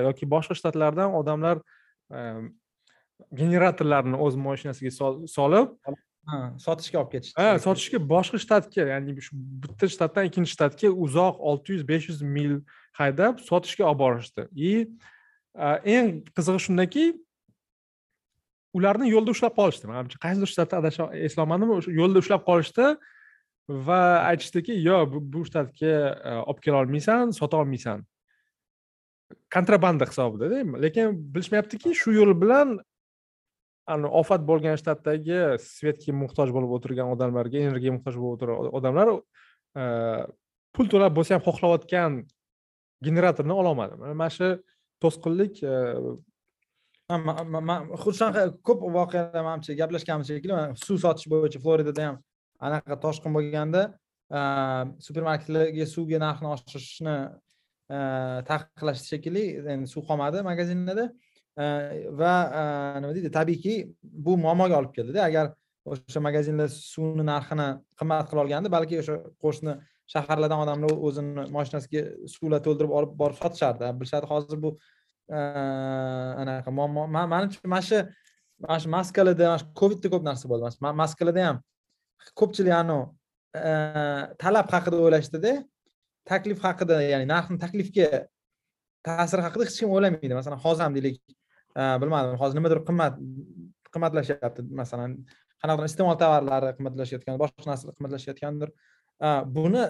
[0.09, 1.63] yoki boshqa shtatlardan odamlar
[3.41, 4.93] generatorlarni o'z moshinasiga
[5.37, 5.77] solib
[6.63, 7.35] sotishga olib ketishdi.
[7.41, 12.23] Ha sotishga boshqa shtatga ya'ni shu bitta shtatdan ikkinchi shtatga uzoq olti yuz besh yuz
[12.23, 12.61] mil
[13.01, 14.47] haydab sotishga olib borishdi.
[14.55, 14.71] И
[15.95, 17.05] eng qizig'i shundaki
[18.79, 19.91] ularni yo'lda ushlab qolishdi.
[19.91, 22.87] Manimcha qaysidir shtatda adashib eslolmadim o'sha yo'lda ushlab qolishdi
[23.89, 25.93] va aytishdiki yo'q bu shtatga
[26.47, 28.07] olib kela olmaysan sota olmaysan.
[29.53, 32.79] Kontrabanda hisobidada lekin bilishmayaptiki shu yo'l bilan
[33.91, 39.85] ofat bo'lgan shtatdagi svetga muhtoj bo'lib o'tirgan odamlarga energiyaga muhtoj bo'lib o'tirgan odamlar e,
[40.75, 42.21] pul to'lab bo'lsa ham xohlayotgan
[43.03, 44.53] generatorni ololmadi mana shu
[45.03, 45.75] to'sqinlik e,
[47.11, 52.17] xuddi shunaqa ko'p voqealar manimcha gaplashganmiz shekilli suv sotish bo'yicha floridada ham
[52.67, 53.83] anaqa toshqin bo'lganda
[54.39, 54.41] e,
[55.07, 57.17] supermarketlarga suvga narxni oshirishni
[58.49, 61.11] taqiqlashdi shekilli endi suv qolmadi magazinlarda.
[62.21, 62.35] Va
[63.01, 65.25] nima deydi tabiiyki bu muammoga olib keldida.
[65.29, 65.53] Agar
[65.85, 69.73] o'sha magazinlar suvni narxini qimmat qila olganda balki o'sha qo'shni
[70.13, 72.03] shaharlardan odamlar o'zini mashinasiga
[72.35, 73.85] suvlar to'ldirib olib borib sotishardi.
[73.99, 74.71] Bilishadi hozir bu
[76.43, 77.03] anaqa muammo.
[77.35, 77.99] Manimcha mana shu
[78.65, 80.65] mana shu maskalarda mana shu covidda ko'p narsa bo'ldi.
[81.03, 81.59] Maskalarda ham
[82.41, 83.05] ko'pchilik anavi
[84.43, 85.53] talab haqida o'ylashdida.
[86.31, 88.09] Taklif haqida ya'ni narxni taklifga
[89.09, 90.35] ta'siri haqida hech kim o'ylamaydi.
[90.41, 91.17] Masalan hozir ham deylik
[91.77, 92.35] bilmadim.
[92.43, 93.15] Hozir nimadir qimmat
[93.95, 95.11] qimmatlashyapti masalan
[95.63, 98.69] qanaqadir iste'mol tovarlari qimmatlashayotgan boshqa narsalar qimmatlashayotgandir.
[99.57, 99.83] Buni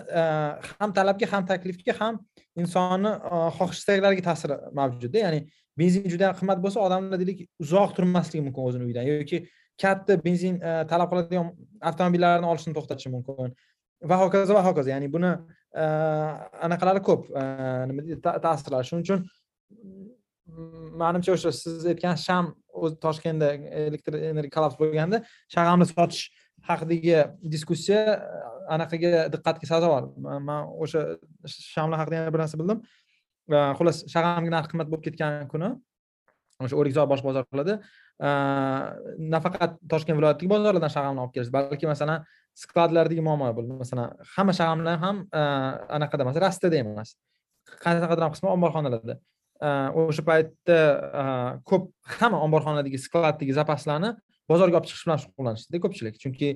[0.81, 2.21] ham talabga ham taklifga ham
[2.61, 3.13] insonni
[3.57, 5.19] xohish istaklariga ta'siri mavjudda.
[5.27, 5.41] Ya'ni
[5.81, 9.05] benzin juda yam qimmat bo'lsa odamlar deylik uzoq turmasligi mumkin o'zini uyidan.
[9.09, 9.39] Yoki
[9.83, 10.59] katta benzin
[10.91, 11.47] talab qiladigan
[11.89, 13.55] avtomobillarni olishni to'xtatishi mumkin.
[14.11, 14.89] Va hokazo va hokazo.
[14.93, 15.31] Ya'ni buni
[16.67, 17.23] anaqalari ko'p
[17.89, 18.85] nima deydi ta'sirlari.
[18.91, 19.21] Shuning uchun
[21.03, 23.49] manimcha o'sha siz aytgan sham o'zi toshkentda
[23.87, 25.23] elektr energiya kollaps bo'lganda
[25.55, 26.23] shag'amni sotish
[26.69, 27.15] haqidagi
[27.55, 28.19] diskussiya
[28.75, 30.11] anaqaga diqqatga sazovor.
[30.49, 31.01] Man o'sha
[31.75, 32.83] shamlar haqida yana bir narsa bildim.
[33.79, 35.73] Xullas shag'amga narxi qimmat bo'lib ketgan kuni
[36.65, 37.79] o'sha o'rikzor bosh bozor qiladi.
[39.35, 42.25] Nafaqat toshkent viloyatidagi bozorlardan shag'amni olib kelishdi balki masalan
[42.63, 43.79] skladlardagi muammo bo'ldi.
[43.83, 45.27] Masalan hamma shag'amlar ham
[45.97, 47.15] anaqada emas rastada emas
[47.85, 49.15] qanaqadir qismi omborxonalarda
[49.63, 50.79] o'sha paytda
[51.71, 54.13] ko'p hamma omborxonadagi skladdagi zapaslarni
[54.51, 56.49] bozorga olib chiqish bilan shug'ullanishdida ko'pchilik chunki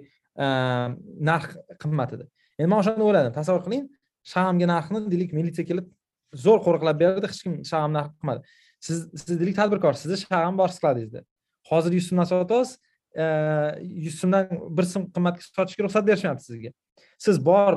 [1.31, 2.27] narx qimmat edi
[2.59, 3.85] endi man o'shanda o'yladim tasavvur qiling
[4.33, 5.87] shag'amga narxni deylik militsiya kelib
[6.47, 8.40] zo'r qo'riqlab berdi hech kim shag'am narx qilmadi
[8.88, 11.23] siz siz deylik tadbirkor sizni shag'am bor skladingizda
[11.71, 12.71] hozir yuz so'mdan sotyapsiz
[14.07, 14.45] yuz so'mdan
[14.77, 16.71] bir so'm qimmatga sotishga ruxsat berishmayapti sizga
[17.27, 17.73] siz bor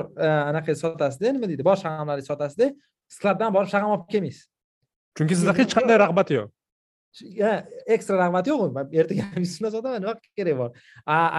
[0.50, 2.66] anaqa sotasizda nima deydi bor shag'amlaringizni sotasizda
[3.16, 4.44] skladdan borib shag'am olib kelmaysiz
[5.20, 6.48] chunki sizda hech qanday rag'bat yo'q.
[7.94, 8.60] Ekstra rag'bat yo'q
[9.00, 10.70] ertaga yuz so'mdan sotaman nima kerak bor.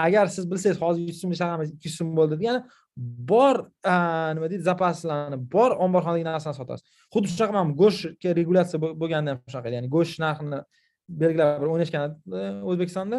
[0.06, 2.39] Agar siz bilsangiz hozir yuz so'mlik shag'am ikki yuz so'm bo'ldi.
[2.41, 2.62] degani
[2.98, 3.56] bor
[4.36, 6.84] nima deydi zapaslarni bor omborxonadagi narsani sotasiz.
[7.13, 10.60] Xuddi shunaqa mana go'shtga regulyatsiya bo'lganda ham shunaqa ya'ni go'sht narxini
[11.22, 12.02] belgilab bir o'ynashgan
[12.39, 13.17] e, o'zbekistonda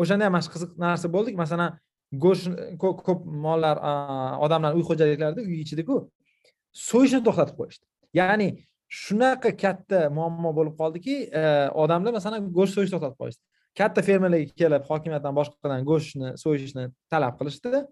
[0.00, 1.34] o'shanda ham mana shu qiziq narsa bo'ldik.
[1.42, 1.78] Masalan
[2.24, 2.44] go'sht
[2.82, 3.76] ko'p mollar
[4.44, 5.96] odamlar uy xo'jaliklarida uy ichidaku
[6.88, 7.84] so'yishni to'xtatib qo'yishdi.
[8.20, 8.48] Ya'ni
[8.90, 11.42] shunaqa katta muammo bo'lib qoldiki e,
[11.82, 13.42] odamlar masalan go'sht so'yishni to'xtatib qo'yishdi.
[13.78, 17.82] Katta fermerlarga kelib hokimiyatdan boshqadan go'shtni so'yishni talab qilishdi.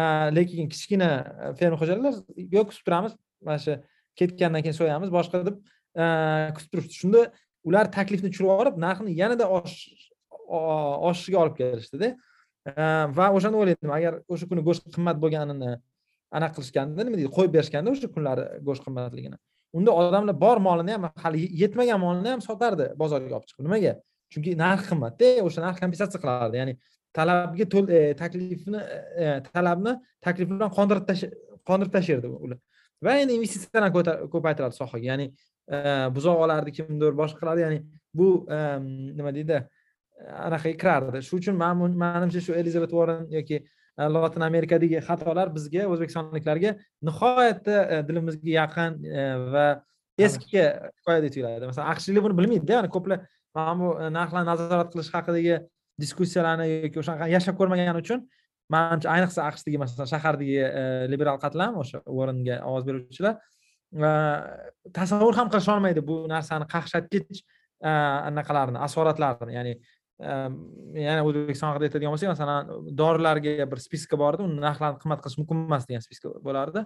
[0.00, 0.02] E,
[0.36, 1.10] lekin kichkina
[1.58, 2.20] fermer xo'jaliklar
[2.56, 3.16] yo'q kutib turamiz
[3.48, 3.78] mana shu
[4.20, 5.56] ketgandan keyin so'yamiz boshqa deb
[6.02, 6.04] e,
[6.56, 7.00] kutib turishdi.
[7.00, 7.26] Shunda
[7.68, 9.48] ular taklifni tushirib yuborib narxni yanada
[11.10, 12.14] oshishiga olib kelishdida.
[13.18, 15.76] Va o'shanda o'ylaydim agar o'sha kuni go'sht qimmat bo'lganini
[16.36, 19.38] anaqa qilishganda nima deydi qo'yib berishganda o'sha kunlari go'sht qimmatligini.
[19.78, 23.64] Unda odamlar bor molini ham hali yetmagan molini ham sotardi bozorga olib chiqib.
[23.66, 23.92] Nimaga?
[24.32, 26.60] Chunki narx qimmatda e, o'sha narx kompensatsiya qilardi.
[26.60, 26.74] Ya'ni
[27.18, 27.64] talabga
[27.98, 29.92] e, taklifni e, e talabni
[30.26, 31.06] taklif bilan qondirib
[31.68, 32.58] qondirib tashlardi ular.
[33.04, 35.04] Va endi investitsiyalarni ko'paytiradi sohaga.
[35.12, 35.78] Ya'ni e,
[36.16, 37.80] buzoq olardi kimdir boshqa qiladi ya'ni
[38.18, 38.60] bu e,
[39.18, 39.62] nima deydi
[40.46, 41.22] anaqaga kirardi.
[41.28, 41.56] Shuning uchun
[42.04, 43.62] manimcha shu elizabet warren yoki
[43.98, 46.74] lotin amerikadagi xatolar bizga o'zbekistonliklarga
[47.08, 48.98] nihoyatda dilimizga yaqin
[49.54, 49.66] va
[50.26, 53.24] eski hikoyadek tuyuladi masalan aqshliklar buni bilmaydida ya'ni ko'plar
[53.56, 55.58] mana bu narxlarni nazorat qilish haqidagi
[56.02, 58.24] diskussiyalarni yoki o'shanaqa yashab ko'rmagani uchun
[58.74, 60.56] manimcha ayniqsa aqshdagi masalan shahardagi
[61.12, 63.34] liberal qatlam o'sha o'ringa ovoz beruvchilar
[64.98, 67.44] tasavvur ham qilisholmaydi bu narsani qaqshatgich
[68.28, 69.72] anaqalarini asoratlarini ya'ni
[70.20, 75.38] yana o'zbekiston haqida aytadigan bo'lsak masalan dorilarga bir spiska bor edi uni narxlarini qimmat qilish
[75.40, 76.84] mumkin emas degan spiska bo'lardi.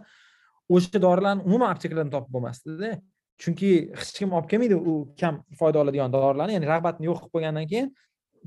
[0.74, 2.98] O'sha dorilarni umuman aptekalardan topib bo'lmasdida.
[3.42, 7.68] Chunki hech kim olib kelmaydi u kam foyda oladigan dorilarni ya'ni rag'batni yo'q qilib qo'ygandan
[7.72, 7.92] keyin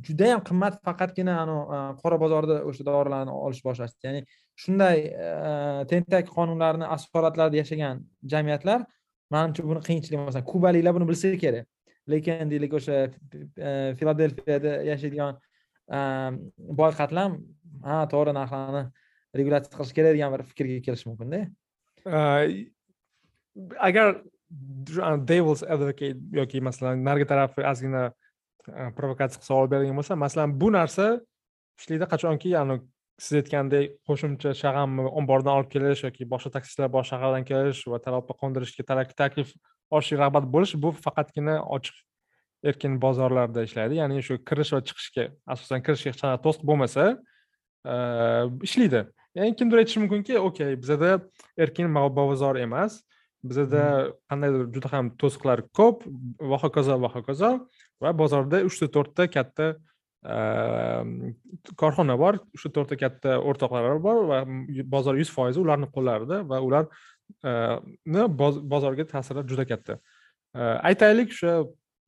[0.08, 4.00] judayam qimmat faqatgina e, qora bozorda o'sha dorilarni olish boshlashdi.
[4.08, 4.22] Ya'ni
[4.63, 5.32] shunday e,
[5.91, 8.04] tentak qonunlarni asoratlarida yashagan
[8.36, 8.84] jamiyatlar
[9.34, 11.67] manimcha buni qiyinchiligi masalan kubaliklar buni bilsa kerak.
[12.09, 15.39] Lekin deylik o'sha e, filadelfiyada yashaydigan
[15.97, 15.99] e,
[16.81, 17.39] boy qatlam
[17.87, 18.83] ha to'g'ri narxlarni
[19.39, 21.43] regulyatsiya qilish kerak degan bir fikrga kelish mumkinda
[22.05, 22.21] e,
[23.89, 24.15] agar
[25.31, 28.07] devils advocate yoki masalan narigi taraf ozgina
[28.97, 31.07] provokatsiya qilib savol beradigan bo'lsa masalan bu narsa
[31.79, 32.51] ishlaydi qachonki
[33.21, 38.35] siz aytgandek qo'shimcha shag'amni ombordan olib kelish yoki boshqa taksistlar boshqa shahardan kelish va talabni
[38.41, 38.85] qo'ndirishga
[39.21, 39.53] taklif
[39.99, 41.95] oshiq rag'bat bo'lish bu faqatgina ochiq
[42.69, 43.99] erkin bozorlarda ishlaydi.
[44.01, 45.25] Ya'ni shu kirish va chiqishga
[45.56, 47.03] asosan kirishga hech qanaqa to'siq bo'lmasa
[48.67, 49.01] ishlaydi.
[49.38, 51.10] Ya'ni kimdir aytishi mumkinki okey bizada
[51.58, 51.88] erkin
[52.19, 53.01] bozor emas.
[53.43, 56.06] Bizada qandaydir juda ham to'siqlar ko'p
[56.51, 57.49] va hokazo va hokazo
[58.01, 59.65] va bozorda uchta to'rtta katta
[61.82, 62.39] korxona bor.
[62.56, 64.39] Uchta to'rtta katta o'rtoqlar bor va
[64.95, 66.62] bozor yuz foizi ularni qo'llarida va
[67.43, 68.23] ularni
[68.71, 69.97] bozorga ta'siri juda katta.
[70.89, 71.53] Aytaylik o'sha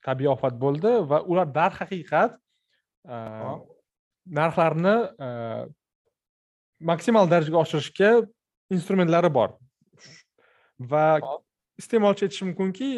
[0.06, 2.38] tabiiy ofat bo'ldi va ular darhaqiqat
[4.40, 4.96] narxlarni
[6.92, 8.12] maksimal darajaga oshirishga
[8.76, 9.56] instrumentlari bor.
[10.92, 11.06] Va
[11.82, 12.90] iste'molchi aytishi mumkinki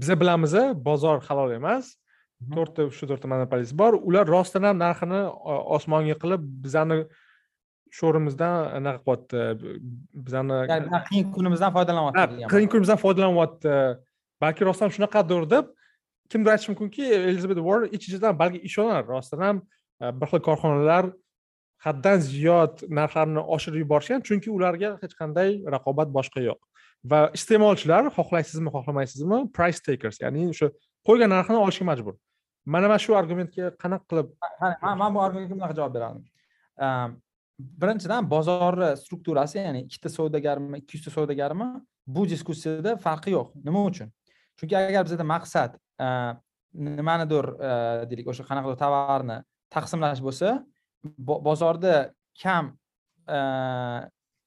[0.00, 0.54] biza bilamiz
[0.88, 1.96] bozor halol emas.
[2.54, 3.92] To'rtta shu to'rtta monopolist bor.
[4.08, 5.20] Ular rostdan ham narxini
[5.76, 7.02] osmonga qilib bizani
[7.98, 9.38] sho'rimizdan anaqa qilyapti
[10.26, 10.58] bizani
[11.08, 13.74] qiyin kunimizdan foydalanyapti qiyin kunimizdan foydalanyapti
[14.44, 15.66] balki rostdan ham shunaqadir deb
[16.32, 19.62] kimdir aytishi mumkinki elizabet warren ich ichidan balki ishonar rostdan ham
[20.20, 21.04] bir xil korxonalar
[21.86, 26.60] haddan ziyod narxlarni oshirib yuborishgan chunki ularga hech qanday raqobat boshqa yo'q.
[27.10, 29.38] Va iste'molchilar xohlaysizmi xohlamaysizmi?
[29.56, 30.68] Price takers ya'ni o'sha
[31.08, 32.14] qo'ygan narxini olishga majbur.
[32.66, 34.28] Mana mana shu argumentga qanaqa qilib
[35.00, 36.22] man bu argumentga bunaqa javob beraman
[37.82, 41.68] birinchidan bozorni strukturasi ya'ni ikkita savdogarmi ikki yuzta savdogarmi
[42.06, 43.52] bu diskussiyada farqi yo'q.
[43.64, 44.12] Nima uchun?
[44.58, 46.06] Chunki agar bizada maqsad e,
[46.74, 47.72] nimanidir e,
[48.10, 49.38] deylik o'sha qanaqadir tovarni
[49.74, 50.54] taqsimlash bo'lsa
[51.48, 51.94] bozorda
[52.42, 52.72] kam
[53.36, 53.38] e,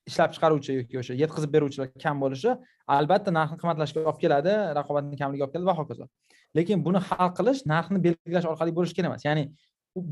[0.09, 2.55] ishlab chiqaruvchi yoki o'sha yetkazib beruvchilar kam bo'lishi
[2.97, 6.09] albatta narxni qimmatlashga olib keladi raqobatni kamligiga olib keladi va hokazo.
[6.57, 9.25] Lekin buni hal qilish narxni belgilash orqali bo'lishi kerak emas.
[9.29, 9.45] Ya'ni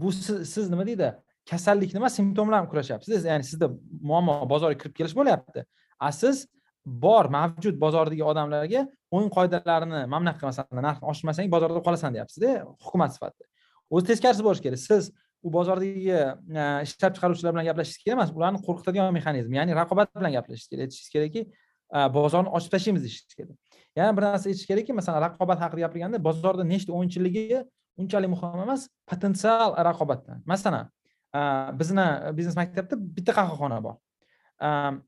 [0.01, 0.11] bu
[0.53, 1.11] siz nima deydi?
[1.49, 2.09] Kasallik nima?
[2.09, 3.69] Simptomlar bilan kurashyapsiz ya'ni sizda
[4.01, 5.65] muammo bozorga kirib kelish bo'lyapti.
[5.99, 6.45] A siz
[6.85, 12.53] bor mavjud bozordagi odamlarga o'yin qoidalarini mana bunaqa masalan narxni oshirmasang bozorda qolasan deyapsizda
[12.85, 13.45] hukumat sifatida.
[13.91, 14.81] O'zi teskarisi bo'lishi kerak.
[14.89, 15.11] Siz
[15.43, 20.33] u bozordagi e, ishlab chiqaruvchilar bilan gaplashishingiz kerak emas ularni qo'rqitadigan mexanizm ya'ni raqobat bilan
[20.37, 20.87] gaplashishingiz kerak.
[20.87, 21.41] Aytishingiz kerakki
[21.97, 23.57] e, bozorni ochib tashlaymiz deyishingiz kerak.
[23.99, 27.61] Yana bir narsa aytish kerakki masalan raqobat haqida gapirganda bozorda nechta o'yinchiligi
[28.01, 30.41] unchalik muhim emas potensial raqobatdan.
[30.53, 30.89] Masalan
[31.31, 33.95] Э, bizni biznes maktabda bitta qahvaxona bor.
[34.59, 34.99] Э,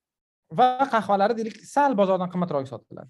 [0.59, 3.09] va qahvalari deylik sal bozordan qimmatroq sotiladi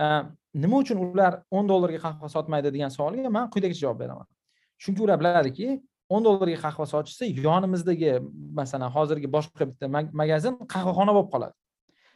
[0.00, 0.22] э,
[0.62, 4.28] nima uchun ular o'n dollarga qahva sotmaydi degan savolga man quyidagicha javob beraman.
[4.82, 5.68] Chunki ular biladiki
[6.08, 8.14] o'n dollarga qahva sotishsa yonimizdagi
[8.60, 9.90] masalan hozirgi boshqa bitta
[10.22, 11.54] magazin qahvaxona bo'lib qoladi.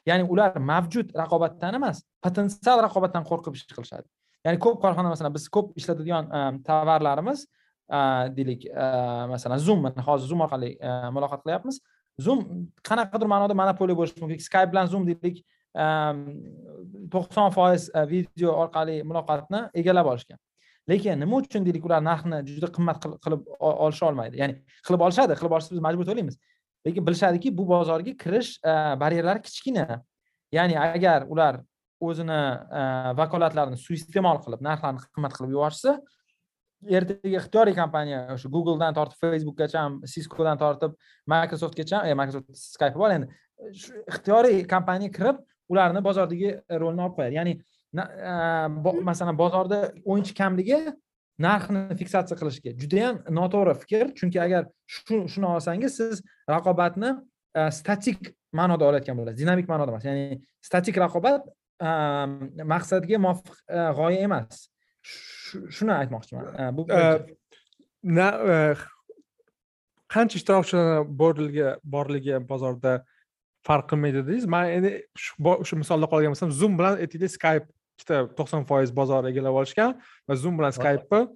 [0.08, 4.08] Ya'ni ular mavjud raqobatdan emas potensial raqobatdan qo'rqib ish qilishadi.
[4.46, 7.44] Ya'ni ko'p korxona masalan biz ko'p ishlatadigan e, tovarlarimiz
[7.92, 11.80] Э, deylik э, masalan zoom mana hozir zoom orqali э, muloqot qilyapmiz.
[12.18, 14.40] Zoom qanaqadir ma'noda monopoliya bo'lishi mumkin.
[14.40, 15.42] Skype bilan zoom deylik
[17.12, 20.38] to'qson foiz e, video orqali muloqotni egallab olishgan.
[20.88, 24.40] Lekin nima uchun deylik ular narxni juda qimmat qilib olisha olmaydi?
[24.40, 26.38] Ya'ni qilib olishadi qilib olishsa biz majbur to'laymiz.
[26.86, 30.00] Lekin bilishadiki bu bozorga kirish e, baryerlari kichkina.
[30.56, 31.60] Ya'ni agar ular
[32.00, 32.40] o'zini
[32.80, 32.82] e,
[33.20, 35.98] vakolatlarini suiiste'mol qilib narxlarni qimmat qilib yuborishsa
[36.88, 40.94] ertaga ixtiyoriy kompaniya o'sha googledan tortib facebookgacha ham ciscodan tortib
[41.30, 43.14] microsoftgacha e, microsoft skype bor.
[43.14, 43.28] Endi
[43.80, 45.40] shu ixtiyoriy kompaniya kirib
[45.72, 47.38] ularni bozordagi rolni olib qo'yadi.
[47.38, 48.34] Ya'ni e,
[49.10, 50.80] masalan bozorda o'yinchi kamligi
[51.46, 54.12] narxni fiksatsiya qilishga judayam noto'g'ri fikr.
[54.18, 57.14] Chunki agar shuni olsangiz siz raqobatni
[57.56, 60.08] e, statik ma'noda olayotgan bo'lasiz dinamik ma'noda emas.
[60.10, 61.48] Ya'ni statik raqobat
[62.74, 63.56] maqsadga muvofiq
[63.98, 64.68] g'oya emas
[65.44, 66.44] shuni aytmoqchiman.
[66.76, 66.86] Bu
[70.14, 72.92] qancha ishtirokchilar borligi borligi bozorda
[73.66, 74.46] farq qilmaydi dedingiz.
[74.54, 74.90] Man endi
[75.68, 79.96] shu misolda qolgan bo'lsam zoom bilan aytaylik skype ikkita to'qson foiz bozorni egallab olishgan
[80.28, 81.28] va zoom bilan skypeni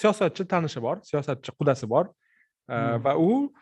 [0.00, 2.10] siyosatchi tanishi bor siyosatchi qudasi bor.
[2.70, 3.04] Hmm.
[3.04, 3.52] va u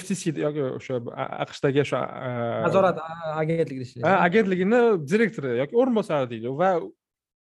[0.00, 1.00] ftc yoki o'sha
[1.44, 2.00] aqshdagi o'sha
[2.66, 2.98] nazorat
[3.42, 4.12] agentligida ishlaydi.
[4.26, 4.80] agentligini
[5.12, 6.70] direktori yoki o'rinbosari deydi va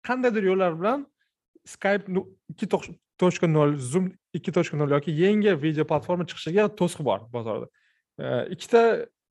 [0.09, 1.05] qandaydir yo'llar bilan
[1.75, 2.05] skype
[2.53, 2.67] ikki
[3.21, 7.69] tochka nol zoom ikki tochka nol yoki yangi video platforma chiqishiga to'siq bor bozorda.
[8.55, 8.83] Ikkita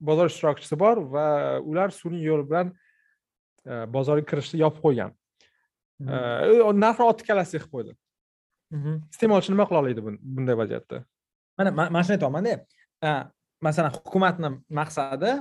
[0.09, 1.27] bozor ishtirokchisi bor va
[1.59, 2.73] ular sun'iy yo'l bilan
[3.93, 5.15] bozorga kirishni yopib qo'ygan.
[6.83, 7.91] Narxni otni kalasiga qilib qo'ydi.
[9.13, 11.03] Iste'molchi nima qila oladi bunday vaziyatda?
[11.57, 12.53] Mana mana shuni aytyapmanda.
[13.65, 15.31] Masalan hukumatni maqsadi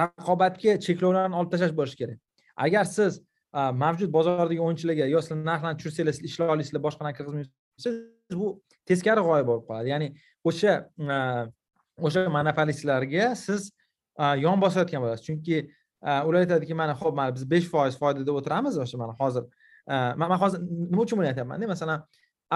[0.00, 2.18] raqobatga cheklovlarni olib tashlash bo'lishi kerak.
[2.64, 3.20] Agar siz
[3.52, 7.94] mavjud bozordagi o'yinchilarga yo sizlar narxlarni tushirsanglar siz ishlay olasizlar boshqa narsa kirgizmaysiz
[8.40, 8.48] bu
[8.88, 9.88] teskari g'oya bo'lib qoladi.
[9.94, 10.08] Ya'ni
[10.50, 10.72] o'sha
[12.06, 13.70] o'sha monopolistlarga siz
[14.44, 15.26] yon bosayotgan bo'lasiz.
[15.26, 15.56] Chunki
[16.28, 19.44] ular aytadiki mana ho'p mana biz besh foiz foydada o'tiramiz o'sha mana hozir
[20.20, 22.06] man hozir nima uchun buni aytyapmanda masalan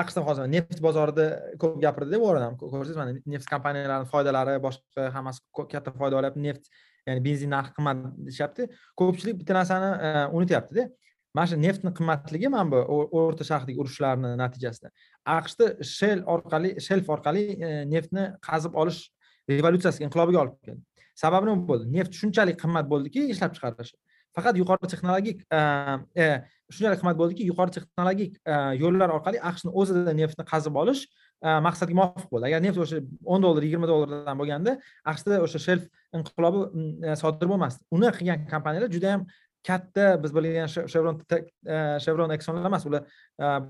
[0.01, 1.27] aqshda hozir neft bozorida
[1.63, 5.41] ko'p gapirdida deb ham ko'rsangiz mana neft kompaniyalarini foydalari boshqa hammasi
[5.73, 6.41] katta foyda olyapti.
[6.49, 6.65] Neft
[7.09, 8.69] ya'ni benzin narxi qimmat deyishyapti.
[9.01, 10.87] Ko'pchilik bitta narsani e, unutyaptida.
[11.35, 14.93] Mana shu neftni qimmatligi mana bu o'rta sharqdagi urushlarni natijasida.
[15.37, 19.01] Aqshda shel orqali shelf orqali e, neftni qazib olish
[19.51, 20.83] revolyutsiyasiga inqilobiga olib keldi.
[21.19, 21.91] Sababi nima bo'ldi?
[21.97, 23.97] Neft shunchalik qimmat bo'ldiki ishlab chiqarishi
[24.37, 25.61] faqat yuqori texnologik e,
[26.25, 26.27] e,
[26.73, 31.07] shunchalik qimmat bo'ldiki yuqori texnologik e, yo'llar orqali aqshni o'zida neftni qazib olish
[31.67, 32.47] maqsadga muvofiq bo'ldi.
[32.49, 33.01] Agar neft o'sha
[33.33, 34.77] o'n dollar yigirma dollardan bo'lganda
[35.13, 35.85] aqshda o'sha shelf
[36.17, 36.63] inqilobi
[37.21, 37.85] sodir bo'lmasdi.
[37.97, 39.27] Uni qilgan kompaniyalar juda yam
[39.69, 41.21] katta biz bilgan chevron
[42.05, 43.05] chevron eksonlar emas ular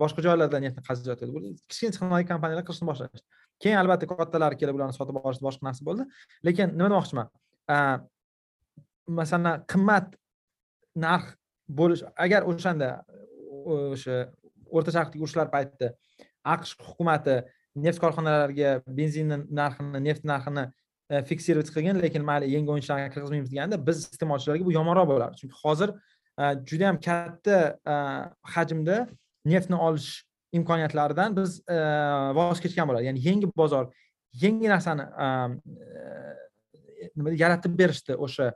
[0.03, 1.31] boshqa joylardan neftni qaziyotdi
[1.71, 3.25] kichkina texnologik kompaniyalar qilishni boshlashdi.
[3.63, 6.07] Keyin albatta kattalari kelib ularni sotib olishdi boshqa narsa bo'ldi.
[6.47, 7.33] Lekin nima demoqchiman?
[9.21, 10.15] Masalan qimmat
[10.95, 11.35] narx
[11.69, 12.91] bo'lish agar o'shanda
[13.65, 14.17] o'sha
[14.71, 15.93] o'rta sharqdagi urushlar paytida
[16.55, 17.43] aqsh hukumati
[17.87, 20.65] neft korxonalariga benzinni narxini neft narxini
[21.11, 25.41] e, fiksировать qilgan lekin mayli yangi o'yinchilarni kirgizmaymiz deganda biz iste'molchilarga bu yomonroq bo'lardi.
[25.41, 25.95] Chunki hozir
[26.43, 27.59] e, juda yam katta
[27.95, 27.97] e,
[28.55, 28.99] hajmda
[29.53, 30.11] neftni olish
[30.59, 31.61] imkoniyatlaridan biz
[32.39, 33.09] voz kechgan bo'ladi.
[33.09, 33.91] Ya'ni yangi bozor
[34.43, 35.09] yangi narsani
[37.17, 38.53] nima yaratib berishdi o'sha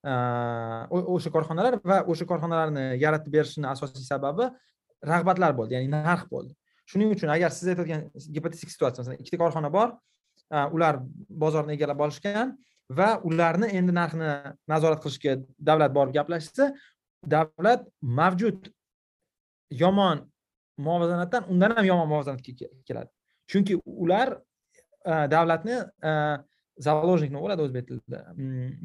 [0.00, 4.46] Э, o'sha korxonalar va o'sha korxonalarni yaratib berishini asosiy sababi
[5.10, 6.54] rag'batlar bo'ldi ya'ni narx bo'ldi.
[6.88, 9.92] Shuning uchun agar siz aytayotgan gipotetik situatsiya masalan ikkita korxona bor
[10.56, 11.02] e, ular
[11.44, 12.56] bozorni egallab olishgan
[13.00, 14.30] va ularni endi narxini
[14.72, 15.36] nazorat qilishga
[15.68, 16.70] davlat borib gaplashsa
[17.36, 17.84] davlat
[18.20, 18.72] mavjud
[19.84, 20.24] yomon
[20.86, 23.10] muvozanatdan undan ham yomon muvozanatga keladi.
[23.52, 24.32] Chunki ular
[25.04, 25.76] e, davlatni
[26.08, 26.10] e,
[26.86, 28.20] заложник nima bo'ladi o'zbek tilida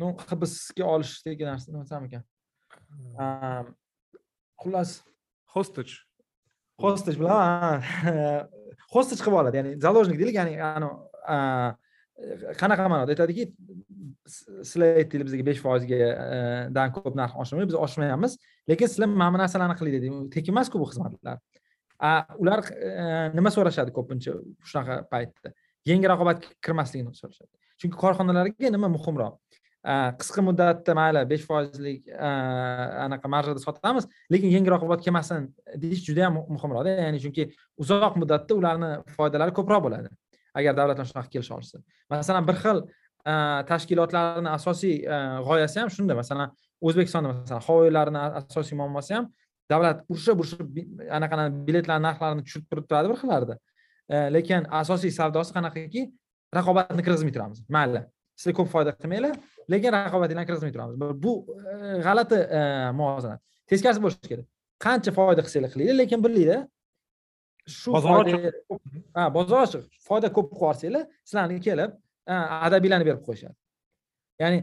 [0.02, 2.24] ну hibsga olish degan narsa nima ekan
[4.62, 4.92] xullas
[5.56, 5.96] hostage
[6.84, 7.82] hostage bilaman
[8.94, 10.54] hostage qilib oladi ya'ni заложник deylik ya'ni
[12.62, 13.50] qanaqa ma'noda aytadiki
[14.28, 18.38] sizlar aytdinglar bizga besh foizgadan ko'p narx oshirmaydi biz oshirmayapmiz
[18.72, 21.38] lekin sizlar mana bu narsalarni qilinglar deydi tekin emasku bu xizmatlar
[22.44, 22.60] ular
[23.38, 25.54] nima so'rashadi ko'pincha shunaqa paytda
[25.92, 29.40] yangi raqobatga kirmasligini so'rashadi chunki korxonalarga nima muhimroq?
[30.20, 32.08] Qisqa muddatda mayli besh foizlik
[33.06, 35.50] anaqa marjada sotamiz lekin yangi raqobat kelmasin
[35.84, 37.52] deyish juda yam muhimroqda ya'ni chunki
[37.84, 40.10] uzoq muddatda ularni foydalari ko'proq bo'ladi
[40.58, 41.84] agar davlat bilan shunaqa kelisha olishsa.
[42.10, 42.82] Masalan bir xil
[43.72, 44.96] tashkilotlarni asosiy
[45.48, 46.18] g'oyasi ham shunda.
[46.22, 49.30] Masalan o'zbekistonda masalan havo yo'llarini asosiy muammosi ham
[49.72, 50.68] davlat urishib urishib
[51.18, 53.58] anaqani biletlarni narxlarini tushirib turib turadi bir xillarda.
[54.10, 56.06] E, lekin asosiy savdosi qanaqaki?
[56.54, 57.60] Raqobatni kirgizmay turamiz.
[57.70, 58.02] Mayli
[58.38, 59.36] sizlar ko'p foyda qilmanglar
[59.72, 60.96] lekin raqobatinglarni kirgizmay turamiz.
[61.26, 61.34] Bu
[61.72, 62.62] e, g'alati e,
[63.00, 63.42] muvozanat.
[63.72, 64.48] Teskarisi bo'lishi kerak.
[64.86, 66.62] Qancha foyda qilsanglar qilinglar lekin bilinglar
[67.78, 68.50] shu bozor ochiq.
[69.18, 69.86] Ha bozor ochiq.
[70.08, 71.96] Foyda ko'p qilib yuborsanglar sizlarni kelib
[72.68, 73.56] adabiylarni berib qo'yishadi.
[74.44, 74.60] Ya'ni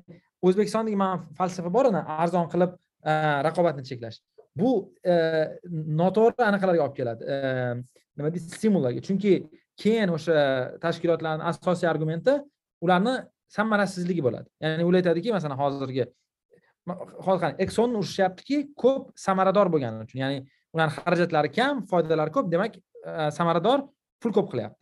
[0.47, 2.77] o'zbekistondagi mana falsafa bor arzon qilib
[3.11, 3.13] e,
[3.49, 4.21] raqobatni cheklash.
[4.61, 4.71] Bu
[6.03, 7.25] noto'g'ri anaqalarga olib keladi.
[8.17, 9.01] Nima deydi stimullarga.
[9.09, 9.33] Chunki
[9.83, 10.35] keyin o'sha
[10.85, 12.35] tashkilotlarni asosiy argumenti
[12.85, 13.15] ularni
[13.57, 14.49] samarasizligi bo'ladi.
[14.65, 16.07] Ya'ni ular aytadiki masalan hozirgi
[17.27, 20.39] hozir qarang eksonni urishyaptiki ko'p samarador bo'lgani uchun ya'ni
[20.75, 23.85] ularni xarajatlari kam foydalari ko'p demak e, samarador
[24.23, 24.79] pul ko'p qilyapti.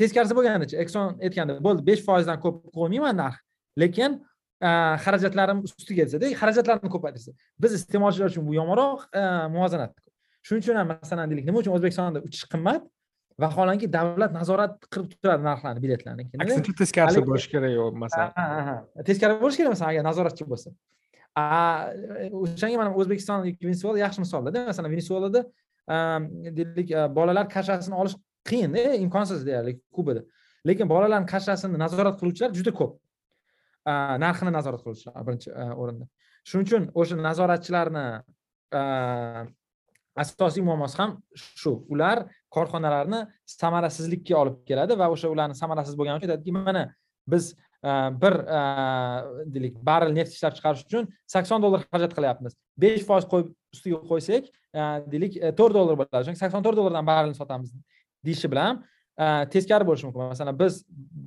[0.00, 3.38] Teskarisi bo'lganicha ekson aytganda bo'ldi besh foizdan ko'p qo'ymayman narx
[3.82, 4.18] lekin
[4.66, 4.70] e,
[5.04, 9.22] xarajatlarim ustiga desada xarajatlarni ko'paytirsa biz iste'molchilar uchun bu yomonroq e,
[9.54, 9.94] muvozanat
[10.46, 12.82] shuning uchun ham masalan deylik nima uchun o'zbekistonda uchish qimmat?
[13.42, 18.30] Vaholanki davlat nazorat qilib turadi narxlarni biletlarni aksincha teskarisi bo'lishi kerak masalan
[19.08, 20.68] teskari bo'lishi kerak masalan agar nazoratchi bo'lsa.
[22.42, 25.40] O'shanga mana o'zbekiston yoki venesuela yaxshi misollarda masalan venesuelada
[26.58, 28.16] deylik bolalar kashrasini olish
[28.48, 30.22] qiyinda imkonsiz deyarli kubada.
[30.68, 32.92] Lekin bolalarni kashrasini nazorat qiluvchilar juda ko'p.
[34.24, 35.48] Narxini nazorat qiluvchilar birinchi
[35.82, 36.08] o'rinda.
[36.48, 38.06] Shuning uchun o'sha nazoratchilarni
[40.22, 41.10] asosiy muammosi ham
[41.60, 41.72] shu.
[41.92, 42.24] Ular
[42.54, 46.84] korxonalarni samarasizlikka olib keladi va o'sha ularni samarasiz bo'lgani uchun aytadiki mana
[47.28, 47.52] biz
[47.84, 47.90] e,
[48.22, 48.60] bir e,
[49.54, 52.56] deylik barrel neft ishlab chiqarish uchun sakson dollar xarajat qilyapmiz.
[52.78, 54.82] Besh foiz qo'yib ustiga qo'ysak e,
[55.12, 56.28] deylik to'rt dollar bo'ladi.
[56.28, 57.74] Chunki sakson to'rt dollardan barrelni sotamiz
[58.26, 58.84] deyishi bilan
[59.52, 60.30] teskari bo'lishi mumkin.
[60.32, 60.82] Masalan biz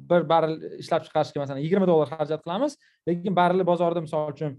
[0.10, 2.76] bir barrel ishlab chiqarishga masalan yigirma dollar xarajat qilamiz
[3.10, 4.58] lekin barreli bozorda misol uchun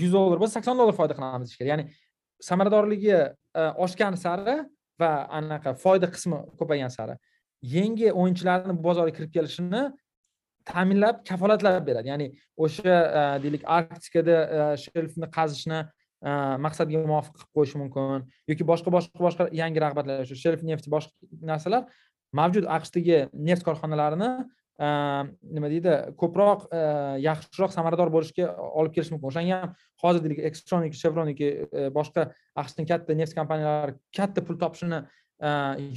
[0.00, 1.84] yuz dollar bo'lsa sakson dollar foyda qilamiz ishga ya'ni
[2.48, 3.14] samaradorligi
[3.84, 4.56] oshgan sari
[5.00, 7.16] va anaqa foyda qismi ko'paygan sari.
[7.76, 9.82] Yangi o'yinchilarni bu bozorga kirib kelishini
[10.70, 12.08] ta'minlab kafolatlab beradi.
[12.12, 12.28] Ya'ni
[12.64, 16.30] o'sha e, deylik arktikada e, shelfni qazishni e,
[16.66, 21.12] maqsadga muvofiq qilib qo'yishi mumkin yoki boshqa boshqa boshqa yangi rag'batlar shu shelf nefti boshqa
[21.52, 21.82] narsalar
[22.40, 23.18] mavjud aqshdagi
[23.48, 24.30] neft korxonalarini
[24.82, 25.92] Ehm, nima deydi?
[26.18, 26.64] Ko'proq
[27.22, 28.48] yaxshiroq samarador bo'lishga
[28.80, 29.28] olib kelishi mumkin.
[29.30, 31.50] O'shanga ham hozirdek deylik chevronniki
[31.94, 32.30] boshqa
[32.62, 35.02] aqshning katta neft kompaniyalari katta pul topishini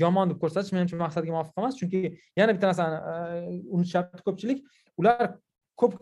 [0.02, 1.80] yomon deb ko'rsatish menimcha maqsadga muvofiq emas.
[1.82, 2.04] Chunki
[2.38, 4.62] yana bitta narsani unutishyapti ko'pchilik.
[5.02, 5.34] Ular
[5.82, 5.98] ko'p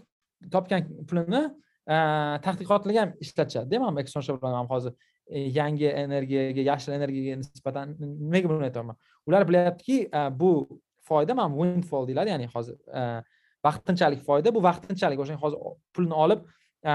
[0.52, 1.44] topgan pulini
[1.88, 4.94] tadqiqotlarga ham ishlatishadida mana exxon chevron ham hozir
[5.32, 9.98] yangi energiyaga yashil energiyaga nisbatan nimaga buni aytyapman ular bilyaptiki
[10.40, 10.52] bu
[11.10, 13.02] foyda mana windfall deyiladi ya'ni hozir e,
[13.68, 15.60] vaqtinchalik foyda bu vaqtinchalik o'sha hozir
[15.96, 16.42] pulni olib
[16.92, 16.94] e,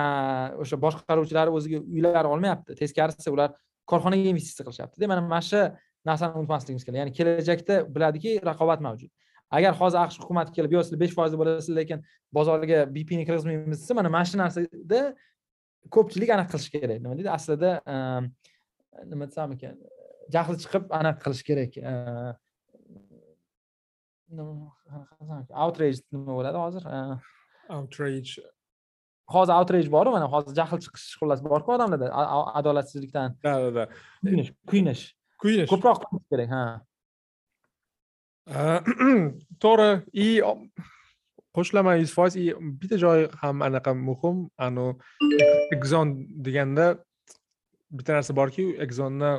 [0.62, 2.76] o'sha boshqaruvchilar o'ziga uylar olmayapti.
[2.80, 3.54] Teskarisi ular
[3.90, 5.62] korxonaga investitsiya qilishyaptida mana mana shu
[6.09, 6.98] narsani unutmasligimiz kerak.
[7.02, 9.11] Ya'ni kelajakda biladiki raqobat mavjud.
[9.59, 12.02] Agar hozir aqsh hukumati kelib yo'q sizlar besh foizda bo'lasizlar lekin
[12.36, 15.00] bozorga bpni kirgizmaymiz desa mana mana shu narsada
[15.94, 16.98] ko'pchilik anaqa qilish kerak.
[17.04, 17.30] Nima deydi?
[17.38, 17.96] Aslida e,
[19.12, 19.78] nima desam ekan
[20.34, 21.80] jahli chiqib anaqa qilish kerak.
[25.64, 26.84] Outrage nima bo'ladi hozir
[27.68, 28.32] outrage.
[29.28, 32.08] Hozir outrage boru mana hozir jahl chiqish xullas borku odamlarda
[32.60, 33.84] adolatsizlikdan да да да.
[34.24, 35.02] Kuyinish kuyinish
[35.42, 36.64] kuyinish ko'proq kuyinish kerak ha
[39.64, 40.28] to'g'ri и
[41.56, 42.46] qo'shilaman yuz foiz и
[42.80, 44.96] bitta joyi ham anaqa muhim anavi
[45.76, 46.08] exon
[46.46, 46.86] deganda
[47.96, 49.32] bitta narsa borki exonni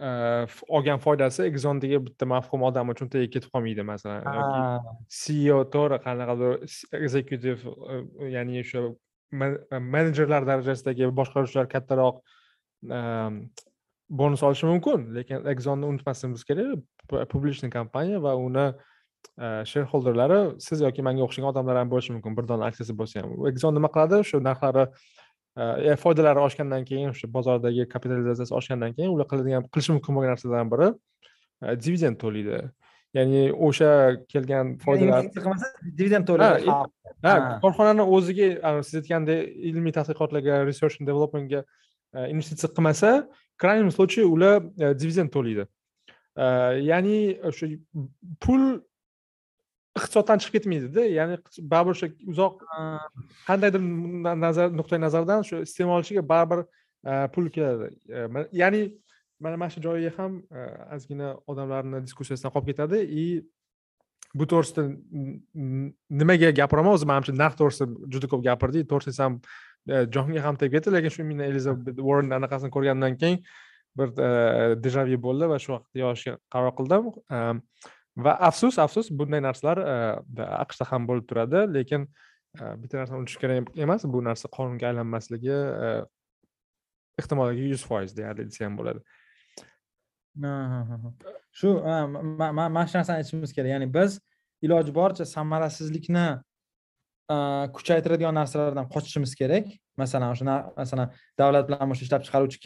[0.00, 4.24] olgan foydasi exondagi bitta mavhum odam uchun tagiga ketib qolmaydi masalan.
[4.38, 4.60] Yoki
[5.20, 6.52] ceo to'g'ri qanaqadir
[7.06, 7.60] executive
[8.34, 8.84] ya'ni o'sha
[9.96, 12.22] menejerlar darajasidagi boshqaruvchilar kattaroq
[14.22, 15.10] bonus olishi mumkin.
[15.18, 16.80] Lekin exonni unutmasligimiz kerak.
[17.32, 18.66] Publichniy kompaniya va uni
[19.72, 22.36] shareholderlari siz yoki manga o'xshagan odamlar ham bo'lishi mumkin.
[22.38, 23.36] Bir dona aksiyasi bo'lsa ham.
[23.52, 24.24] Exon nima qiladi?
[24.32, 30.14] Shu narxlari E, foydalari oshgandan keyin o'sha bozordagi kapitalizatsiyasi oshgandan keyin ular qiladigan qilishi mumkin
[30.14, 30.88] bo'lgan narsalardan biri
[31.62, 32.60] e, dividend to'laydi.
[33.14, 33.90] Ya'ni o'sha
[34.32, 35.26] kelgan foydalar
[35.98, 36.70] dividend to'laydi.
[37.22, 37.58] ha.
[37.62, 41.64] korxonani o'ziga siz aytgandek ilmiy tadqiqotlarga research and developmentga
[42.14, 43.10] e, investitsiya qilmasa
[43.58, 44.62] крайнем случае ular
[45.02, 45.66] dividend to'laydi.
[46.90, 47.18] Ya'ni
[47.50, 47.66] o'sha
[48.40, 48.80] pul
[50.00, 51.38] iqtisoddan chiqib ketmaydida ya'ni
[51.72, 52.64] baribir o'sha uzoq
[53.48, 53.82] qandaydir
[54.44, 56.66] nazar nuqtai nazardan shu iste'molchiga baribir
[57.34, 57.86] pul keladi.
[58.62, 58.82] Ya'ni
[59.40, 60.42] mana mana shu joyiga ham
[60.96, 62.98] ozgina odamlarni diskussiyasidan qolib ketadi.
[63.22, 63.24] И
[64.34, 64.82] bu to'g'risida
[66.20, 66.94] nimaga gapiraman?
[66.96, 69.40] O'zi manimcha narx to'g'risida juda ko'p gapirdik to'g'ri desam
[70.14, 73.38] jonga ham tegib ketdi lekin shu men elizabet warren anaqasini ko'rgandan keyin
[73.98, 74.12] bir
[74.84, 77.08] dejavi bo'ldi va shu vaqtda yozishga qaror qildim
[78.16, 79.94] va afsus afsus bunday narsalar e,
[80.64, 82.08] aqshda ham bo'lib turadi lekin
[82.60, 85.56] e, bitta narsani unutish kerak emas bu narsa qonunga aylanmasligi
[85.86, 85.88] e,
[87.20, 89.00] ehtimolligi yuz foiz deyarli desa ham bo'ladi
[91.52, 91.68] shu
[92.40, 93.70] mana shu narsani aytishimiz kerak.
[93.74, 94.20] Ya'ni biz
[94.62, 96.26] iloji boricha samarasizlikni
[97.30, 97.36] e,
[97.76, 99.66] kuchaytiradigan narsalardan qochishimiz kerak.
[99.96, 102.58] Masalan o'sha masalan davlat bilan o'sha ishlab chiqaruvchi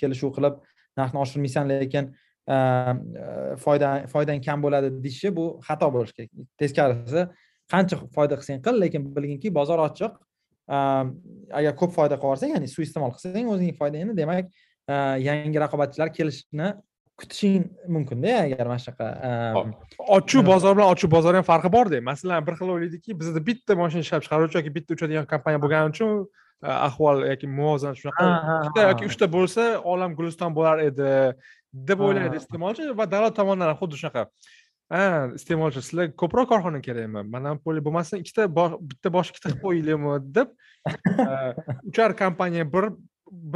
[0.00, 0.60] kelishuv qilib
[0.98, 2.12] narxni oshirmaysan lekin
[3.64, 6.30] foyda foydang kam bo'ladi deyishi bu xato bo'lishi kerak.
[6.60, 7.26] Teskarisi
[7.72, 10.12] qancha foyda qilsang qil lekin bilginki bozor ochiq.
[11.58, 14.46] Agar ko'p foyda qilib yuborsang ya'ni suiiste'mol qilsang o'zingni foydangni demak
[15.28, 16.74] yangi raqobatchilar kelishini
[17.18, 19.06] kutishing mumkinda agar mana shunaqa
[20.16, 24.04] ochuv bozor bilan ochuv bozor ham farqi borda masalan bir xil o'ylaydiki bizda bitta mashina
[24.06, 26.10] ishlab chiqaruvchi yoki bitta uchadigan kompaniya bo'lgani uchun
[26.88, 28.26] ahvol yoki muvozanat shunaqa
[28.58, 31.10] ikkita yoki uchta bo'lsa olam guliston bo'lar edi
[31.88, 34.26] deb o'ylaydi iste'molchi va davlat tomonidan ham xuddi shunaqa.
[34.94, 35.02] Ha
[35.38, 37.24] iste'molchi sizlarga ko'proq korxona kerakmi?
[37.34, 40.48] Monopoliya bo'lmasdan ikkita bitta bosh ikkita qilib qo'yaylikmi deb
[41.90, 42.90] uchar kompaniya bir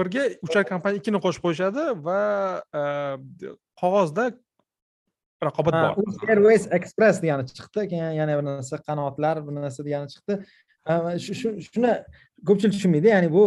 [0.00, 2.20] birga uchar kompaniya ikkini qo'shib qo'yishadi va
[3.82, 4.30] qog'ozda
[5.44, 6.10] raqobat bor.
[6.28, 10.40] Airways Express degani chiqdi keyin yana bir narsa qanotlar bir narsa degani chiqdi.
[11.70, 11.94] Shuni
[12.48, 13.44] ko'pchilik tushunmaydi ya'ni bu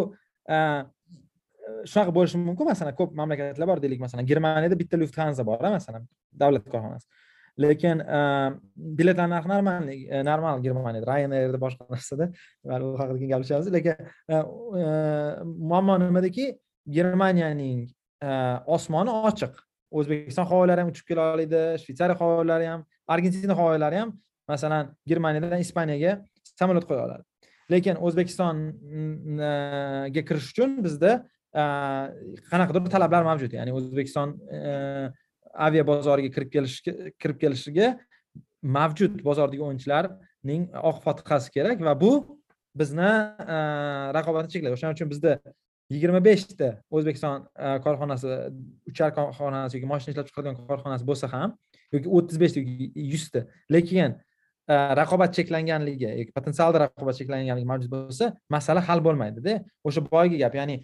[1.91, 6.03] shunaqa bo'lishi mumkin masalan ko'p mamlakatlar bor deylik masalan germaniyada bitta lufthansa bor a, masalan
[6.41, 7.07] davlat korxonasi
[7.63, 7.97] lekin
[8.99, 9.81] biletlar narxi normal
[10.29, 12.25] normal germaniyada ryanairda boshqa narsada
[12.65, 12.67] u
[13.01, 13.95] haqida keyin gaplashamiz lekin
[15.71, 16.45] muammo nimadaki
[16.97, 17.79] germaniyaning
[18.77, 19.53] osmoni ochiq
[19.99, 22.81] o'zbekiston havoilari ham uchib kela oladi shvetsariya havoilari ham
[23.15, 24.09] argentina havoilari ham
[24.53, 26.11] masalan germaniyadan ispaniyaga
[26.59, 27.23] samolyot qo'ya oladi
[27.73, 31.11] lekin o'zbekistonga kirish uchun bizda
[31.53, 33.53] qanaqadir talablar mavjud?
[33.53, 35.11] Ya'ni o'zbekiston e,
[35.53, 36.79] avia bozoriga kirib kelish
[37.21, 37.93] kirib kelishiga
[38.77, 42.13] mavjud bozordagi o'yinchilarning oq fotihasi kerak va bu
[42.75, 43.11] bizni
[43.55, 43.57] e,
[44.17, 45.37] raqobatni cheklaydi o'shaning uchun bizda
[45.93, 48.37] yigirma beshta o'zbekiston e, korxonasi
[48.89, 51.57] uchar korxonasi yoki moshina ishlab chiqaradigan korxonasi bo'lsa ham
[51.93, 53.45] yoki o'ttiz beshta yoki yuzta.
[53.75, 54.17] Lekin
[55.01, 59.59] raqobat cheklanganligi yoki potensialda raqobat cheklanganligi mavjud bo'lsa masala hal bo'lmaydida.
[59.87, 60.79] O'sha boyagi gap ya'ni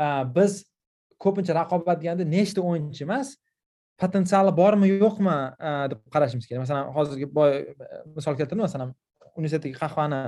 [0.00, 0.62] Э, biz
[1.22, 3.36] ko'pincha raqobat deganda nechta o'yinchi emas
[4.02, 5.34] potensiali bormi yo'qmi
[5.68, 6.64] e, deb qarashimiz kerak.
[6.64, 7.86] Masalan hozirgi boy e,
[8.16, 8.90] misol keltirdim masalan
[9.38, 10.20] universitetdagi qahvani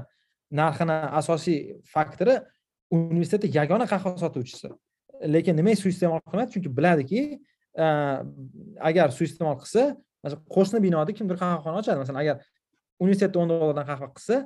[0.61, 1.59] narxini asosiy
[1.95, 2.37] faktori
[2.95, 4.71] universitetda yagona qahva sotuvchisi.
[5.35, 6.55] Lekin nimaga suiiste'mol qilmaydi?
[6.55, 7.23] Chunki biladiki
[7.85, 7.87] e,
[8.91, 9.89] agar suiiste'mol qilsa
[10.25, 11.99] masalan qo'shni binoda kimdir qahvaxona ochadi.
[12.05, 12.37] Masalan agar
[13.03, 14.45] universitetda o'n dollardan qahva qilsa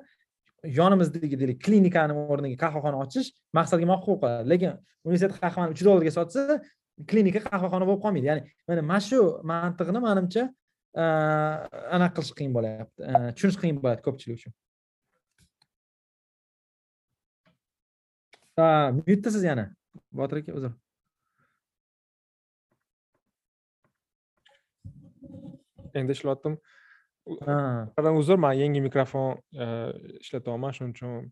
[0.64, 3.28] yonimizdagi deylik klinikani o'rniga qahvaxona ochish
[3.58, 4.48] maqsadga muvofiq bo'lib qoladi.
[4.52, 4.72] Lekin
[5.06, 6.60] universitet qahvani uch dollarga sotsa
[7.10, 8.26] klinika qahvaxona bo'lib qolmaydi.
[8.30, 10.42] Ya'ni mana mana shu mantiqni manimcha
[11.96, 13.00] anaqa qilish qiyin bo'lyapti
[13.36, 14.52] tushunish qiyin bo'ladi ko'pchilik uchun.
[18.58, 18.68] Ha
[19.06, 19.64] myutdasiz yana.
[20.18, 20.72] Botir aka uzr.
[25.98, 26.58] Endi ishlatdim
[28.22, 29.66] uzr man yangi mikrofon e,
[30.20, 31.30] ishlatyapman shuning uchun.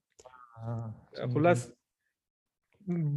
[0.56, 0.76] Ha,
[1.32, 1.66] xullas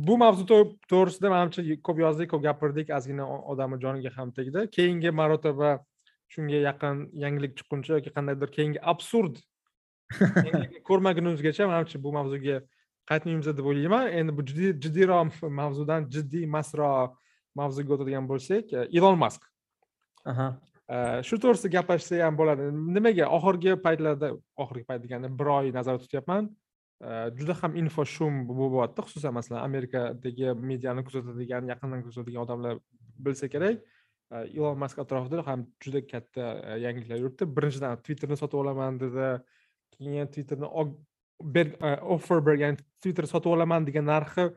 [0.07, 2.89] bu mavzu to- to'g'risida manimcha ko'p yozdik ko'p gapirdik.
[2.97, 4.65] Ozgina odamni joniga ham tegdi.
[4.77, 5.77] Keyingi marotaba
[6.33, 9.39] shunga yaqin yangilik chiqquncha yoki qandaydir keyingi absurd
[10.89, 12.61] ko'rmagunimizgacha manimcha bu mavzuga
[13.11, 14.09] qaytmaymiz deb o'ylayman.
[14.21, 17.15] Endi bu jiddiy jiddiyroq mavzudan jiddiy masroq
[17.55, 19.45] mavzuga o'tadigan bo'lsak e, ilon mask.
[20.25, 20.31] E,
[20.89, 22.71] Э, shu to'g'risida gaplashsa ham bo'ladi.
[22.95, 23.27] Nimaga?
[23.37, 24.31] Oxirgi paytlarda
[24.63, 26.49] oxirgi payt deganda bir oy nazarda tutyapman.
[27.03, 29.05] Э, juda ham info shum bo'lyapti.
[29.07, 32.81] Xususan masalan amerikadagi mediani kuzatadigan yaqindan kuzatadigan odamlar
[33.25, 33.83] bilsa kerak
[34.31, 39.29] e, ilon mask atrofida ham juda katta e, yangiliklar yuribdi birinchidan twitterni sotib olaman dedi.
[39.97, 44.49] Keyin twitterni e, offer bergan twitter sotib olaman degan narxi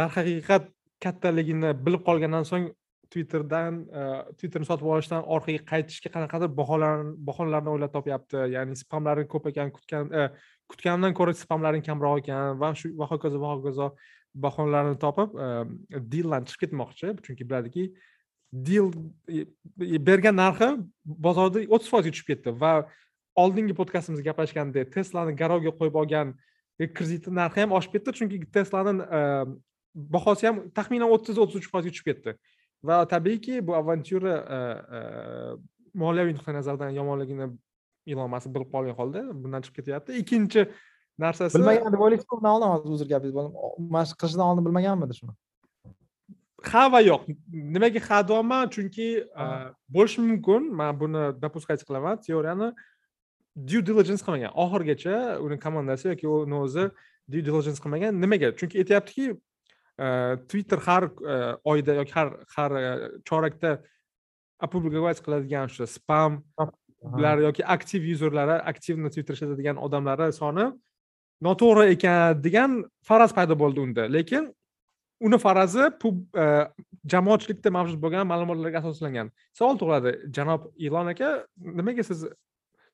[0.00, 0.68] darhaqiqat
[1.04, 2.70] kattaligini bilib qolgandan so'ng
[3.10, 8.42] twitterdan twitter twitterni sotib olishdan orqaga qaytishga qanaqadir bahonalar bahonalarni o'ylab topyapti.
[8.54, 10.26] Ya'ni spamlari ko'p ekan kutgan e,
[10.70, 13.88] kutganimdan ko'ra spamlaring kamroq ekan va shu va hokazo va hokazo
[14.46, 15.48] bahonalarni topib e,
[16.12, 17.14] dildan chiqib ketmoqchi.
[17.26, 17.86] Chunki biladiki
[18.68, 18.90] dil
[19.28, 19.46] e,
[20.10, 20.72] bergan narxi
[21.28, 22.74] bozorda o'ttiz foizga tushib ketdi va
[23.42, 26.34] oldingi podkastimizda gaplashgandek teslani garovga qo'yib olgan
[26.98, 28.18] kreditni narxi ham oshib ketdi.
[28.18, 28.98] Chunki teslani
[29.96, 32.36] bahosi ham taxminan o'ttiz o'ttiz uch foizga tushib ketdi.
[32.84, 34.58] Va tabiiyki bu avantyura e,
[34.96, 35.00] e,
[35.94, 37.48] moliyaviy nuqtai nazardan yomonligini
[38.06, 40.18] ilon mask bilib qolgan holda bundan chiqib ketyapti.
[40.22, 40.66] Ikkinchi
[41.18, 43.34] narsasi bilmagan deb o'ylaysiz undan oldin hozir uzr gapingiz.
[43.38, 45.34] Bo'ldim mana shu qilishdan oldin bilmaganmidi shuni?
[46.72, 47.26] Ha va yo'q.
[47.76, 48.70] Nimaga ha deyapman?
[48.76, 49.08] Chunki
[49.42, 49.46] e,
[49.96, 50.70] bo'lishi mumkin.
[50.80, 52.22] Man buni допускать qilaman.
[52.26, 52.70] Teoriyani
[53.70, 54.52] due diligence qilmagan.
[54.64, 55.16] Oxirigacha
[55.46, 56.84] uni komandasi yoki uni o'zi
[57.32, 58.12] due diligence qilmagan.
[58.22, 58.52] Nimaga?
[58.58, 59.26] Chunki aytyaptiki
[60.48, 63.78] twitter har e, oyda yoki har har e, chorakda
[64.60, 66.42] опубликовать qiladigan o'sha spam
[67.00, 70.66] bular yoki aktiv yuzerlari aktivni twitter ishlatadigan odamlari soni
[71.46, 74.08] noto'g'ri ekan degan faraz paydo bo'ldi unda.
[74.16, 74.52] Lekin
[75.20, 76.46] uni farazi e,
[77.12, 79.30] jamoatchilikda mavjud bo'lgan ma'lumotlarga asoslangan.
[79.58, 82.26] Savol tug'iladi janob ilon aka nimaga siz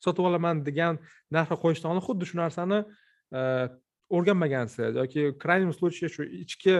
[0.04, 0.98] sotib olaman degan
[1.34, 2.82] narxga qo'yishdan oldin xuddi shu narsani
[3.34, 3.40] e,
[4.16, 6.74] o'rganmagansiz yoki крайнем случае shu ichki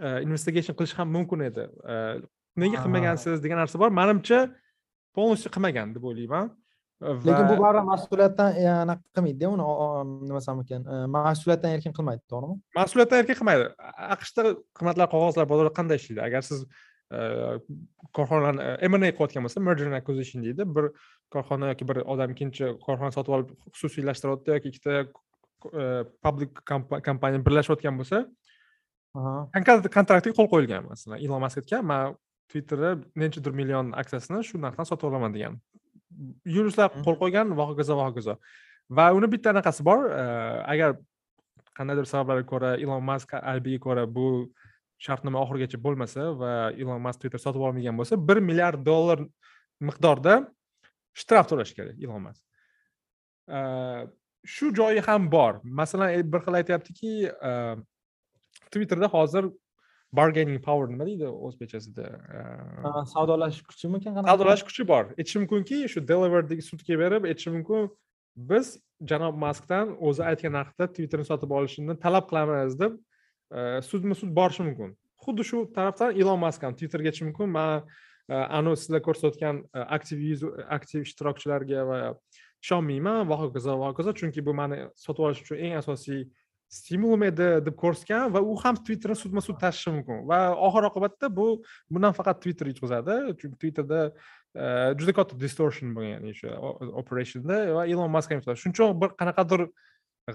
[0.00, 1.68] e, investigation qilish ham mumkin edi.
[1.92, 1.94] E,
[2.56, 3.90] nega qilmagansiz degan narsa bor.
[4.00, 4.40] Manimcha
[5.16, 6.52] полностью qilmagan deb o'ylayman.
[7.02, 9.66] Lekin bu baribir mas'uliyatdan e, anaqa qilmaydida uni
[10.28, 10.86] nima desam ekan.
[11.16, 12.56] Mas'uliyatdan erkin qilmaydi to'g'rimi?
[12.78, 13.68] Mas'uliyatdan erkin qilmaydi.
[14.14, 14.48] Aqshda
[14.78, 16.24] qimmatli qog'ozlar bozori qanday ishlaydi?
[16.28, 16.64] Agar siz
[18.16, 20.64] korxonani M&A qilayotgan bo'lsa merger and acquisition deydi.
[20.76, 20.88] Bir
[21.34, 25.02] korxona yoki bir odam ikkinchi korxona sotib olib xususiylashtiryapti yoki ikkita
[26.24, 26.50] public
[27.08, 28.18] kompaniya birlashayotgan bo'lsa
[29.96, 32.16] kontraktga qo'l qo'yilgan masalan ilon mask aytgan man
[32.50, 32.92] twitterni
[33.22, 35.60] nechadir million aksiyasini shu narxdan sotib olaman degan.
[36.56, 38.36] Yuristlar qo'l qo'ygan va hokazo va hokazo
[38.98, 40.00] va uni bitta anaqasi bor
[40.74, 40.96] agar
[41.78, 44.26] qandaydir sabablarga ko'ra ilon mask aybiga ko'ra bu
[45.04, 46.52] shartnoma oxirigacha bo'lmasa va
[46.82, 49.18] ilon mask twitter sotib olmagan bo'lsa bir milliard dollar
[49.88, 50.34] miqdorda
[51.22, 52.42] shtraf to'lash kerak ilon mask
[54.44, 55.60] shu joyi ham bor.
[55.64, 57.12] Masalan e, bir xil aytyaptiki
[58.70, 59.44] twitterda hozir
[60.12, 62.06] bargaining power nima deydi o'zbekchasida
[63.14, 65.04] savdolashish kuchimikan savdolash kuchi bor.
[65.18, 67.88] Aytishi mumkinki shu delaverдagi sudga berib aytishi mumkin
[68.36, 68.76] biz
[69.12, 73.00] janob maskdan o'zi aytgan narxda twitterni sotib olishini talab qilamiz deb
[73.90, 74.96] sudma sud borishi mumkin.
[75.24, 77.48] Xuddi shu tarafdan ilon mask ham twitterga aytishi mumkin.
[77.56, 77.82] Man
[78.28, 79.64] anavi sizlar ko'rsatayotgan
[79.96, 80.44] aktiv
[80.78, 81.98] aktiv ishtirokchilarga va
[82.62, 84.14] ishonmayman va hokazo va hokazo.
[84.20, 86.24] Chunki bu mani sotib olish uchun eng asosiy
[86.72, 90.22] stimulim edi deb ko'rsatgan va u ham twitterni sudma sud tashishi mumkin.
[90.30, 91.48] Va oxir oqibatda bu
[91.90, 93.18] bundan faqat twitter yutqazadi.
[93.40, 94.00] Chunki twitterda
[94.54, 96.56] e, juda katta distortion bo'lgan ya'ni o'sha
[97.02, 99.66] operationda va ilon mask ham shuning uchun bir qanaqadir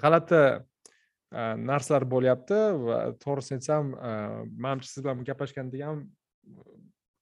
[0.04, 4.14] g'alati e, narsalar bo'lyapti va to'g'risini aytsam e,
[4.66, 6.04] manimcha siz bilan gaplashganda ham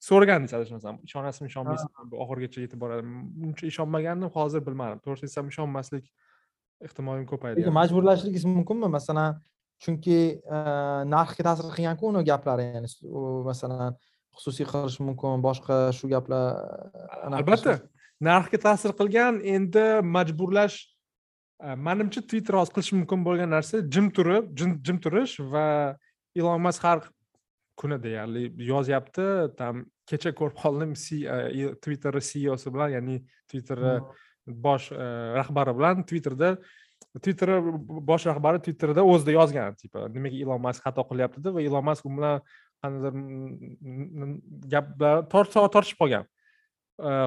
[0.08, 3.04] so'ragandingiz adashmasam ishonasizmi ishonmaysizmi bu oxirigacha yetib boradi.
[3.48, 5.02] Uncha ishonmagandim hozir bilmadim.
[5.06, 6.06] To'g'risini aytsam ishonmaslik
[6.88, 8.92] ehtimolim ko'paydi majburlashligingiz mumkinmi?
[8.98, 9.40] Masalan
[9.84, 10.20] chunki
[11.16, 12.90] narxga ta'sir qilganku uni gaplari ya'ni
[13.50, 13.98] masalan
[14.38, 16.44] xususiy qilish mumkin boshqa shu gaplar
[17.40, 17.80] albatta.
[18.22, 19.86] narxga ta'sir qilgan endi
[20.16, 20.78] majburlash
[21.88, 25.68] manimcha twitter hozir qilishi mumkin bo'lgan narsa jim turib jim turish va
[26.40, 27.00] ilon mask har
[27.80, 29.26] kuni deyarli yozyapti
[29.60, 30.92] там kecha ko'rib qoldim
[31.84, 33.18] twitterni ceosi bilan ya'ni
[33.52, 33.96] twitterni
[34.68, 34.92] bosh
[35.40, 36.50] rahbari bilan twitterda
[37.24, 37.58] twitterni
[38.10, 42.06] bosh rahbari twitterda o'zida yozgan tipa nimaga ilon mask xato qilyapti deb va ilon mask
[42.06, 42.40] u bilan
[42.84, 43.14] qandaydir
[44.74, 45.26] gaplar
[45.74, 46.26] tortishib qolgan.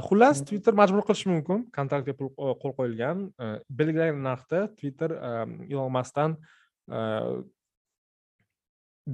[0.06, 1.66] Xullas twitter majbur qilishi mumkin.
[1.76, 2.30] Kontraktga pul
[2.62, 3.18] qo'l qo'yilgan.
[3.68, 5.10] Belgilangan narxda twitter
[5.68, 6.30] ilon maskdan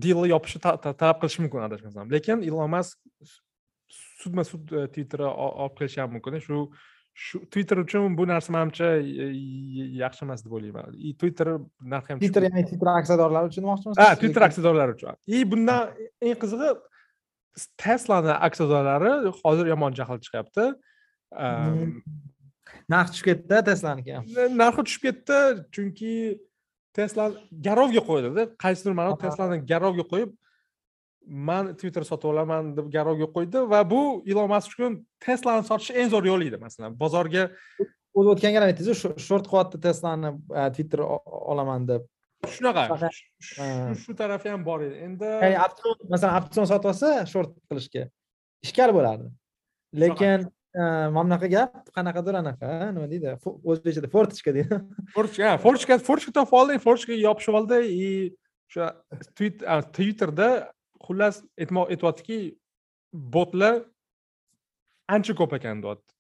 [0.03, 2.99] dilni yopishni talab qilishi mumkin adashmasam lekin ilon mask
[4.23, 6.59] sudma sud twitterni olib kelishi ham mumkin shu
[7.15, 8.89] shu twitter uchun bu narsa manimcha
[10.03, 10.97] yaxshi emas deb o'ylayman.
[10.99, 11.49] И twitter
[11.93, 15.15] narxi ham twitter ya'ni twitter aksiyadorlari uchun demoqchimisiz ha twitter aksiyadorlari uchun.
[15.27, 15.93] И bundan
[16.23, 16.71] eng qizig'i
[17.85, 20.65] teslani aksiyadorlari hozir yomon jahl chiqyapti.
[22.95, 24.25] Narx tushib ketdi teslaniki ham.
[24.63, 25.39] narxi tushib ketdi
[25.75, 26.15] chunki
[26.97, 27.29] tesla
[27.67, 28.47] garovga qo'ydida.
[28.65, 30.33] Qaysidir ma'noda teslani garovga qo'yib
[31.49, 36.11] man twitter sotib olaman deb garovga qo'ydi va bu ilon mask uchun teslani sotish eng
[36.15, 36.97] zo'r yo'li edi masalan.
[37.03, 37.47] Bozorga
[38.15, 40.35] o'zi o'tgan gal aytdingizu short qilyapti teslani
[40.77, 41.01] twitter
[41.53, 42.03] olaman deb.
[42.57, 43.09] Shunaqa.
[44.03, 45.01] Shu tarafi ham bor edi.
[45.07, 45.31] Endi
[46.13, 48.05] masalan optsion sotib olsa short qilishga
[48.67, 49.31] ishkal bo'lardi.
[50.03, 53.35] Lekin mana bunaqa gap qanaqadir anaqa nima deydi
[53.71, 54.81] o'zbekchada forchka deydi
[55.15, 58.09] forchka fortichka fortichka topib oldi fortichkaga yopishib oldi и
[58.69, 58.87] o'sha
[59.97, 60.49] twitterda
[61.07, 62.39] xullas aytyaptiki
[63.37, 63.75] botlar
[65.17, 66.13] ancha ko'p ekan deyapti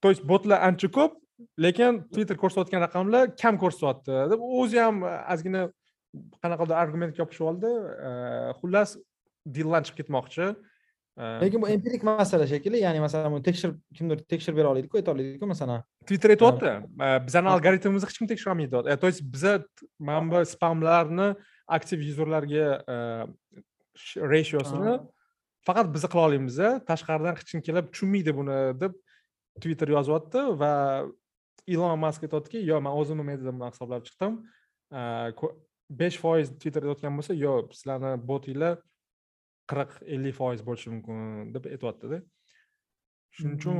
[0.00, 1.12] то есть botlar ancha ko'p
[1.64, 5.02] lekin twitter ko'rsatayotgan raqamlar kam ko'rsatyapti deb o'zi ham
[5.34, 5.66] ozgina
[6.42, 7.70] qanaqadir argument yopishib oldi
[8.60, 8.96] xullas
[9.56, 10.46] dildan chiqib ketmoqchi
[11.16, 15.46] lekin bu empirik masala shekilli ya'ni masalan buni tekshirib kimdir tekshirib bera oladiku ayta oladiku
[15.46, 15.82] masalan.
[16.08, 16.72] Twitter aytyapti
[17.26, 19.64] bizani algoritmimizni hech kim tekshira olmaydi то есть biza
[19.98, 21.28] mana bu spamlarni
[21.66, 22.66] aktiv yuzerlarga
[24.32, 24.94] ratiosini
[25.66, 26.56] faqat biz qila olamiz
[26.90, 28.92] tashqaridan hech kim kelib tushunmaydi buni deb
[29.62, 30.72] twitter yozyapti va
[31.66, 34.32] ilon mask aytyaptiki yo'q man o'zimni metodimdan hisoblab chiqdim.
[36.00, 38.76] Besh foiz twitter aytayotgan bo'lsa yo'q sizlarni botinglar
[39.70, 42.20] qirq ellik foiz bo'lishi mumkin deb aytyaptida
[43.36, 43.78] shuning uchun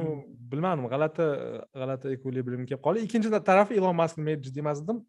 [0.52, 1.26] bilmadim g'alati
[1.80, 5.02] g'alati ekvilibrium kelib qoldi ikkinchi tarafi ilon mask men jiddiy emas edim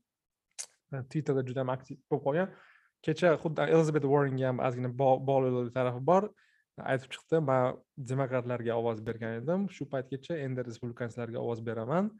[1.11, 2.53] twitterda juda ham aktiv bo'lib qolgan
[3.07, 6.29] kecha xuddi elizabet warrenga ham ozgina bog'liq tarafi bor
[6.93, 7.77] aytib chiqdi man
[8.11, 12.11] demokratlarga ovoz bergan edim shu paytgacha endi respublikachilarga ovoz beraman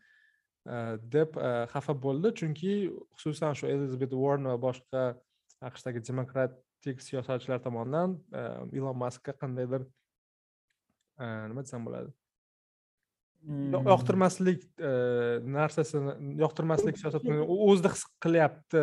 [1.15, 1.37] deb
[1.73, 2.73] xafa bo'ldi chunki
[3.19, 5.03] xususan shu elizabet warren va boshqa
[5.69, 6.03] aqshdagi
[6.87, 8.17] demokratik siyosatchilar tomonidan
[8.71, 9.85] ilon maskka qandaydir
[11.19, 12.11] nima desam bo'ladi?
[13.45, 13.71] Hmm.
[13.71, 14.63] yoqtirmaslik
[15.45, 18.81] narsasini yoqtirmaslik siyosatini o'zida his qilyapti.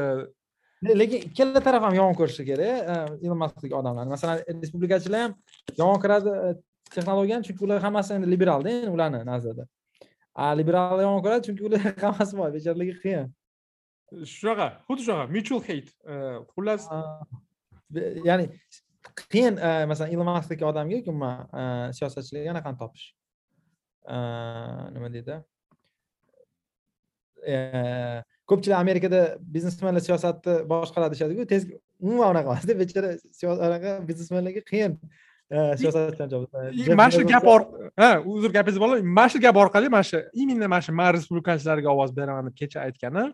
[0.84, 4.06] Le- lekin ikkala taraf ham yomon ko'rishi kerak ilon maskdek odamlar.
[4.06, 5.34] Masalan respublikachilar ham
[5.78, 6.50] yomon ko'radi e,
[6.94, 9.66] texnologiyani chunki ular hammasi endi liberalda endi ularni nazarida
[10.34, 13.32] a liberallar yomon ko'radi chunki ular hammasi boy bechoralarga qiyin.
[14.36, 16.14] Shunaqa xuddi shunaqa mutual hate E,
[16.54, 16.82] xullas
[18.24, 18.48] ya'ni
[19.32, 23.08] qiyin e, masalan ilon maskdek odamga umuman e, siyosatchilarga anaqani topish?
[24.08, 24.16] E,
[24.94, 25.40] nima deydi?
[28.48, 29.20] Ko'pchilik amerikada
[29.56, 31.68] biznesmenlar siyosatni boshqaradi deyishadiku tez
[32.00, 33.12] umuman unaqa emasda bechora
[33.68, 34.98] anaqa biznesmenlarga qiyin.
[35.52, 37.44] Jeff mana shu gap
[38.00, 41.88] ha uzr gapingizni bo'lib mana shu gap orqali mana shu именно mana shu man respublikachilarga
[41.94, 43.24] ovoz beraman deb kecha aytgani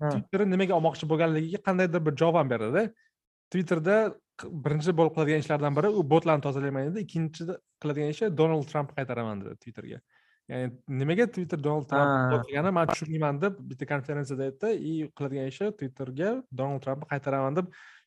[0.00, 2.82] twitterni nimaga olmoqchi bo'lganligiga qandaydir bir javob ham beradi
[3.52, 3.96] twitterda
[4.64, 7.04] birinchi bo'lib qiladigan ishlardan biri u botlarni tozalaman dedi.
[7.06, 7.46] Ikkinchi
[7.82, 10.00] qiladigan ishi donald trampni qaytaraman dedi twitterga.
[10.50, 11.98] Ya'ni nimaga twitter donald Ha.
[12.30, 14.70] tramp qilgani man tushunmayman deb bitta konferensiyada aytdi.
[14.90, 16.30] И qiladigan ishi twitterga
[16.60, 17.66] donald trampni qaytaraman deb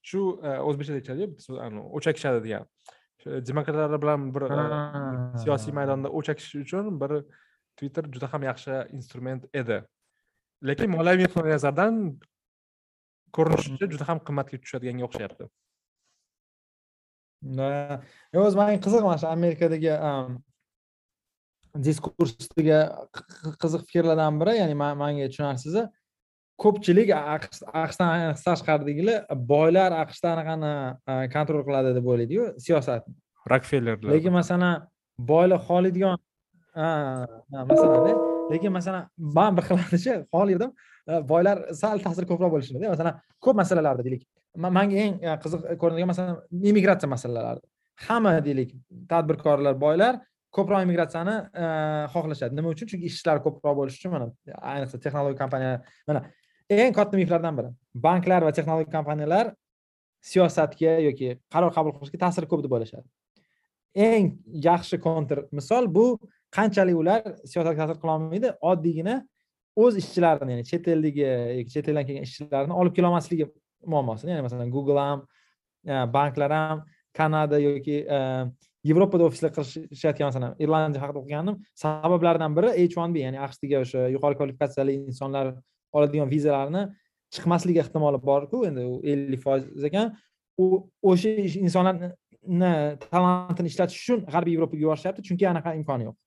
[0.10, 2.68] shu e, o'zbekchada aytishadiku biz anavi o'chakishadi degan.
[3.22, 4.60] Shu demokratlar bilan bir e,
[5.44, 7.12] siyosiy maydonda o'chakish uchun bir
[7.78, 9.78] twitter juda ham yaxshi instrument edi.
[10.70, 11.96] Lekin moliyaviy nuqtai nazardan
[13.38, 15.46] ko'rinishicha juda ham qimmatga tushadiganga o'xshayapti
[18.46, 19.92] o'zi manga qiziq mana shu amerikadagi
[21.88, 22.80] diskursiga
[23.16, 25.84] q- qiziq fikrlardan biri ya'ni ma- manga tushunarsizi
[26.64, 29.18] ko'pchilik AQSh aqshdan ayniqsa tashqaridagilar
[29.54, 30.72] boylar aqshda anaqani
[31.36, 33.14] kontrol qiladi deb o'ylaydiyu siyosatni
[33.54, 34.76] rokfellerlar lekin masalan
[35.32, 36.18] boylar xohlaydigan
[37.72, 38.14] masalan e,
[38.54, 40.72] lekin masalan man bir xillashicha xohlardim
[41.32, 44.28] boylar sal ta'siri ko'proq bo'lishini masalan ko'p masalalarda deylik.
[44.58, 46.36] Manga eng e, qiziq ko'rinadigan masalan
[46.70, 47.66] immigratsiya masalalarida.
[48.08, 48.76] Hamma deylik
[49.12, 50.22] tadbirkorlar boylar
[50.58, 51.66] ko'proq immigratsiyani e,
[52.14, 52.56] xohlashadi.
[52.60, 52.90] Nima uchun?
[52.92, 54.30] Chunki ishchilar ko'proq bo'lishi uchun mana
[54.74, 56.24] ayniqsa texnologik kompaniyalar mana
[56.70, 57.74] eng katta miflardan biri.
[58.08, 59.52] Banklar va texnologik kompaniyalar
[60.32, 63.08] siyosatga yoki qaror qabul qilishga ta'siri ko'p deb o'ylashadi
[63.96, 66.06] eng yaxshi kontr misol bu
[66.56, 69.16] qanchalik ular siyosatga ta'sir qilolmaydi oddiygina
[69.84, 71.28] o'z ishchilarini ya'ni chet eldagi
[71.74, 73.48] chet eldan kelgan ishchilarni olib kelolmasligi
[73.94, 75.26] muammosini ya'ni masalan google ham
[75.92, 76.84] e, banklar ham
[77.20, 78.20] kanada yoki e,
[78.90, 84.08] yevropada ofislar qurishayotgan masalan irlandiya haqida o'qiganim sabablaridan biri h one b ya'ni aqshdagi o'sha
[84.16, 85.56] yuqori kvalifikatsiyali insonlar
[85.98, 86.84] oladigan vizalarni
[87.34, 88.64] chiqmasligi ehtimoli borku.
[88.68, 90.14] Endi u ellik foiz ekan.
[90.64, 90.66] U
[91.12, 91.34] o'sha
[91.66, 92.12] insonlarni
[93.14, 95.26] talantini ishlatish uchun g'arbiy yevropaga yuborishyapti.
[95.28, 96.18] Chunki anaqa imkoni yo'q.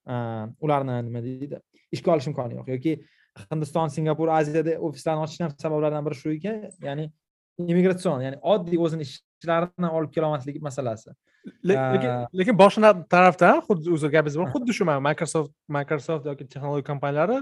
[0.64, 1.60] Ularni nima deydi?
[1.92, 2.68] Ishga olish imkoni yo'q.
[2.76, 2.92] Yoki
[3.52, 6.66] hindiston singapur aziyada ofislarni ochishni ham sabablaridan biri shu ekan.
[6.88, 7.10] Ya'ni
[7.58, 11.10] immigratsion ya'ni oddiy o'zini ishchilarini olib kelolmasligi masalasi.
[11.68, 16.86] Le- lekin lekin boshqa tarafdan xuddi uzr gapingiz bor xuddi shu microsoft microsoft yoki texnologiya
[16.90, 17.38] kompaniyalari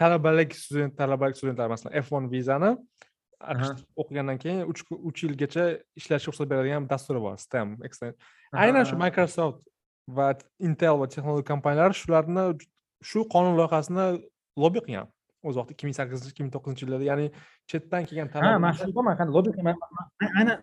[0.00, 3.07] talabalik student talabalik studentlar masalan f one vizani Aha.
[3.40, 4.62] O'qigandan keyin
[5.08, 5.64] uch yilgacha
[6.00, 7.76] ishlashga ruxsat beradigan dasturi bor stem
[8.64, 9.60] aynan shu microsoft
[10.16, 10.26] va
[10.68, 12.44] intel va texnologiya kompaniyalari shularni
[13.10, 14.06] shu qonun loyihasini
[14.62, 15.06] lobbi qilgan
[15.46, 17.06] o'z vaqtida ikki ming sakkizinchi ikki ming to'qqizinchi yillarda.
[17.10, 17.26] Ya'ni
[17.70, 19.78] chetdan kelgan ha man shu qanday lobbi man-
[20.40, 20.56] aynan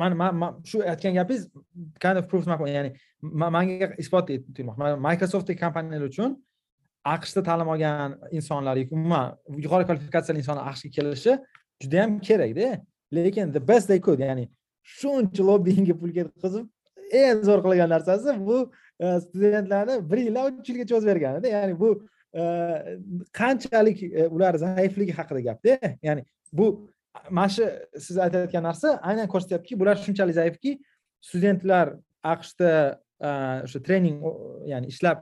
[0.00, 1.42] man man man shu aytgan gapingiz
[2.02, 2.90] kind of proves ya'ni
[3.40, 4.26] ma- manga isbot
[4.80, 6.30] Man microsoftdagi kompaniyalar uchun
[7.14, 9.24] aqshda ta'lim olgan insonlar yoki umuman
[9.64, 11.32] yuqori kvalifikatsiyali insonlar aqshga kelishi
[11.82, 12.68] juda yam kerakda
[13.12, 14.48] lekin the best they could ya'ni
[14.98, 16.66] shuncha lobbingga pul ketkazib
[17.22, 18.58] eng zo'r qilgan narsasi bu
[19.00, 21.90] e, studentlarni bir yildan uch yilgacha berganida ya'ni bu
[22.40, 22.42] e,
[23.40, 25.78] qanchalik e, ular zaifligi haqida gapda
[26.08, 26.66] ya'ni bu
[27.30, 27.68] mana shu
[28.06, 30.78] siz aytayotgan narsa aynan ko'rsatyaptiki bular shunchalik zaifki
[31.28, 31.86] studentlar
[32.34, 32.70] aqshda
[33.66, 34.16] o'sha trening
[34.72, 35.18] ya'ni ishlab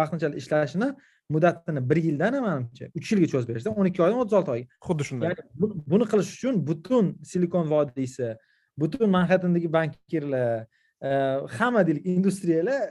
[0.00, 0.88] vaqtinchalik ishlashini
[1.30, 5.04] muddatini bir yildan manimcha uch yilgacha o'zib berishdi o'n ikki oydan o'ttiz olti oyga xuddi
[5.08, 5.28] shunday.
[5.32, 8.34] Ya'ni bu- buni qilish uchun butun silikon vodiysi
[8.82, 10.66] butun manhattandagi bankirlar
[11.08, 11.10] e,
[11.58, 12.82] hamma deylik industriyalar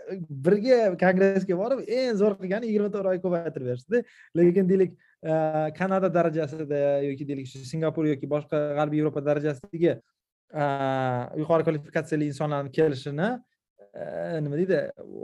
[0.47, 4.03] birga kongressga borib eng zo'r qilgani yigirma to'rt oy ko'paytirib berishdi.
[4.37, 5.33] Lekin deylik e,
[5.79, 10.63] kanada darajasida yoki deylik shu singapur yoki boshqa g'arbiy yevropa darajasidagi e,
[11.41, 13.29] yuqori kvalifikatsiyali insonlarni kelishini
[14.45, 14.77] nima deydi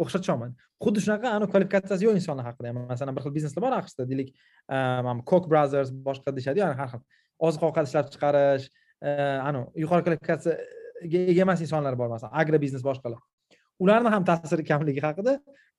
[0.03, 0.51] o'xshatisholmayman
[0.83, 4.29] xuddi shunaqa ani kvalifikatsiyasi yo'q insonlar haqida ham masalan bir xil bizneslar bor aqshda deylik
[5.07, 7.01] mana coke brothers boshqa deyishadiyu har xil
[7.47, 8.65] oziq ovqat ishlab chiqarish
[9.49, 13.19] anavi yuqori kvalifikatsiyaga ega emas insonlar bor masalan agro biznes boshqalar
[13.83, 15.33] ularni ham ta'siri kamligi haqida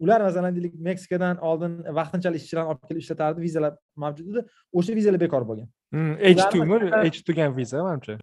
[0.05, 3.73] ular masalan deylik meksikadan oldin vaqtinchalik ishchilarni olib kelib ishlatardi vizalar
[4.05, 4.41] mavjud edi
[4.79, 5.69] o'sha vizalar bekor bo'lgan
[6.39, 8.15] h two mi Ularni- h two degan viza manimcha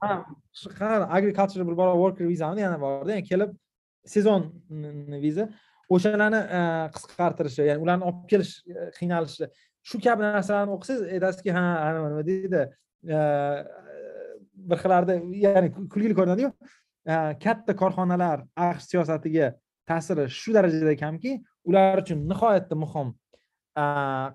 [0.81, 3.51] ha agriculture bir bor worker vizami yana borda kelib
[4.13, 4.49] sezon
[5.23, 5.47] viza
[5.89, 6.61] o'shalarni e,
[6.95, 9.47] qisqartirishi ya'ni ularni olib kelish e, qiynalishi
[9.89, 11.63] shu kabi narsalarni o'qisangiz e, aytasizki ha
[11.97, 12.63] nima deydi
[14.71, 16.51] bir xillarda ya'ni kulgili ko'rinadiyu
[17.45, 19.53] katta korxonalar aqsh siyosatiga
[19.89, 21.37] ta'siri shu darajada kamki
[21.69, 23.15] ular uchun nihoyatda muhim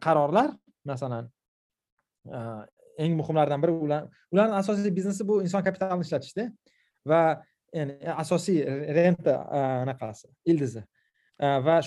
[0.07, 0.51] qarorlar
[0.93, 1.29] masalan
[3.03, 4.03] eng muhimlaridan biri ular
[4.33, 6.45] ularni asosiy biznesi bu inson kapitalini ishlatishda
[7.11, 7.23] va
[7.73, 8.59] ya'ni asosiy
[8.97, 9.35] renta
[9.83, 10.83] anaqasi ildizi
[11.67, 11.79] va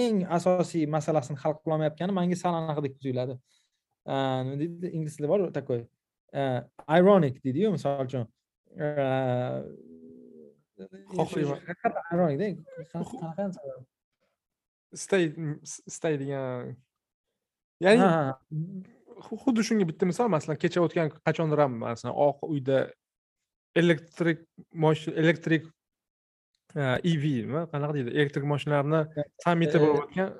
[0.00, 3.36] eng asosiy masalasini hal qilolmayotgani manga sal anaqadek tuyuladi
[4.06, 5.80] nima deydi ingliz tilida bor такой
[6.98, 8.24] ironic deydiyu misol uchun
[12.12, 12.46] ironicda
[12.92, 13.44] qanaqa
[15.90, 16.74] istaydigan
[17.84, 18.06] ya'ni
[19.44, 22.78] xuddi shunga bitta misol masalan kecha o'tgan qachondir ham masalan oq uyda
[23.82, 24.44] elektrik
[25.24, 25.66] elektrik
[26.76, 28.12] ev nima qanaqa deydi?
[28.18, 29.00] Elektrik mashinalarni
[29.44, 30.32] sammiti bo'lib o'tgan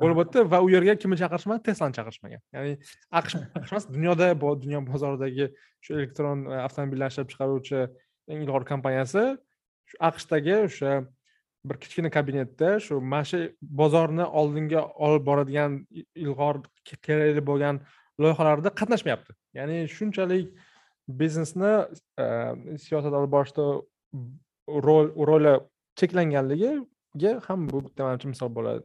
[0.00, 2.42] bo'lib o'tdi va u yerga kimni chaqirishmadi teslani chaqirishmagan.
[2.56, 2.76] Ya'ni
[3.20, 5.48] aqsh emas dunyoda dunyo bozoridagi
[5.84, 7.80] shu elektron avtomobillar ishlab chiqaruvchi
[8.30, 9.24] eng ilg'or kompaniyasi
[9.90, 10.94] shu aqshdagi o'sha
[11.64, 13.40] bir kichkina kabinetda shu mana shu
[13.82, 15.80] bozorni oldinga olib boradigan
[16.24, 16.62] ilg'or
[17.06, 17.82] kerakli bo'lgan
[18.22, 19.34] loyihalarda qatnashmayapti.
[19.58, 20.54] Ya'ni shunchalik
[21.08, 21.72] biznesni
[22.84, 23.64] siyosat olib borishda
[24.86, 25.54] rol roli
[26.00, 28.84] cheklanganligiga ham bu bitta manimcha misol bo'ladi.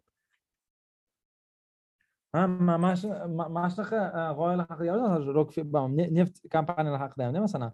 [2.35, 3.07] Ha mana shu
[3.55, 3.99] mana shunaqa
[4.39, 5.83] g'oyalar haqida
[6.17, 7.71] neft kompaniyalari haqida hamda masalan?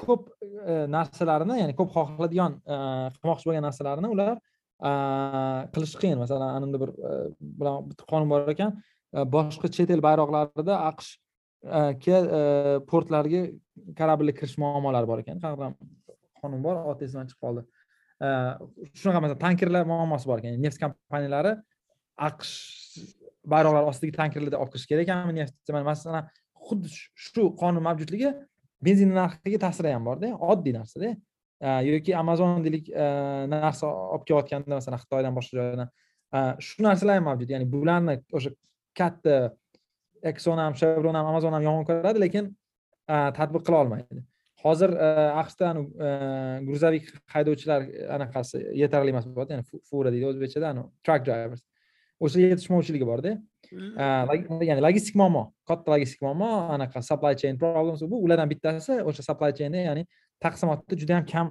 [0.00, 0.22] Ko'p
[0.96, 2.52] narsalarni ya'ni ko'p xohladigan
[3.16, 4.36] qilmoqchi bo'lgan narsalarni ular
[5.74, 6.18] qilish qiyin.
[6.24, 6.90] Masalan ananda bir
[7.88, 8.70] bitta qonun bor ekan
[9.36, 11.10] boshqa chet el bayroqlarida aqsh
[12.90, 13.42] portlarga
[13.98, 15.72] kорабльga kirish muammolari bor ekan qanaqa
[16.40, 17.62] qonun bor oti esimdan chiqib qoldi
[19.00, 21.54] shunaqa masalan tankerlar muammosi bor ekan neft kompaniyalari
[22.28, 22.54] aqsh
[23.52, 26.28] bayroqlari ostidagi tankerlarda olib kirish kerak ekanmi neft masalan
[26.68, 26.92] xuddi
[27.26, 28.34] shu qonun mavjudligi
[28.86, 31.14] benzin narxiga ta'siri ham borda oddiy narsada
[31.90, 32.90] yoki amazon deylik
[33.54, 35.88] narsa olib kelayotganda masalan xitoydan boshqa joydan
[36.66, 38.50] shu narsalar ham mavjud ya'ni bularni o'sha
[39.00, 39.34] katta
[40.30, 42.44] exxon ham chevron ham amazon ham yomon ko'radi lekin
[43.38, 44.22] tadbiq qila olmaydi.
[44.64, 44.90] Hozir
[45.42, 45.66] aqshda
[46.68, 47.04] gruzovik
[47.34, 47.80] haydovchilar
[48.16, 50.68] anaqasi yetarli emas bo'lyapti ya'ni fura deydi o'zbekchada
[51.04, 51.62] truck drivers.
[52.24, 53.34] O'sha yetishmovchiligi borda.
[54.70, 59.50] Ya'ni logistik muammo katta logistik muammo anaqa supply chain problems bu ulardan bittasi o'sha supply
[59.58, 60.02] chainda ya'ni
[60.44, 61.46] taqsimotda juda yam kam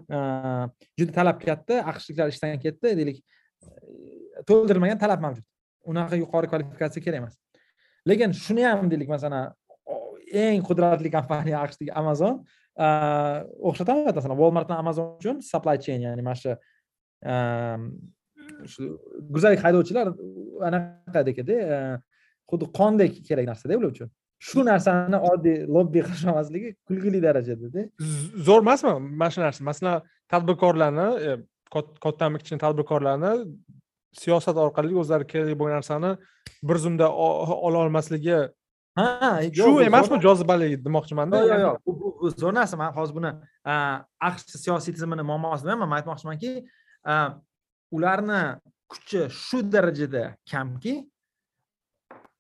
[1.00, 3.18] juda talab katta aqshliklar ishdan ketdi deylik
[4.50, 5.46] to'ldirilmagan talab mavjud.
[5.92, 7.36] Unaqa yuqori kvalifikatsiya kerak emas
[8.10, 9.54] lekin shuni ham deylik masalan
[10.44, 12.34] eng qudratli kompaniya aqshdagi amazon
[13.70, 16.52] o'xshataveradi masalan walmart bilan amazon uchun supply chain ya'ni mana shu
[18.72, 18.82] shu
[19.36, 20.08] go'zallik haydovchilar
[20.70, 21.58] anaqadekda
[22.50, 24.10] xuddi qondek kerak narsada ular uchun.
[24.48, 27.86] Shu narsani oddiy lobbi qilishmasligi kulgili darajadada.
[28.48, 28.94] Zo'r emasmi?
[29.22, 29.64] Mana shu narsa.
[29.70, 30.02] Masalan
[30.34, 31.30] tadbirkorlarni e,
[32.06, 33.32] kattami kichkina tadbirkorlarni
[34.22, 36.12] siyosat orqali o'zlari kerak bo'lgan narsani
[36.70, 37.08] bir zumda
[37.68, 38.38] ola olmasligi
[39.00, 40.20] ha shu emasmi?
[40.28, 41.78] jozibaligi demoqchimanda yo'q yo'q
[42.22, 43.32] bu zo'r narsa man hozir buni
[44.30, 46.52] aqsh siyosiy tizimini muammosi demayman man aytmoqchimanki
[47.98, 48.42] ularni
[48.92, 50.94] kuchi shu darajada kamki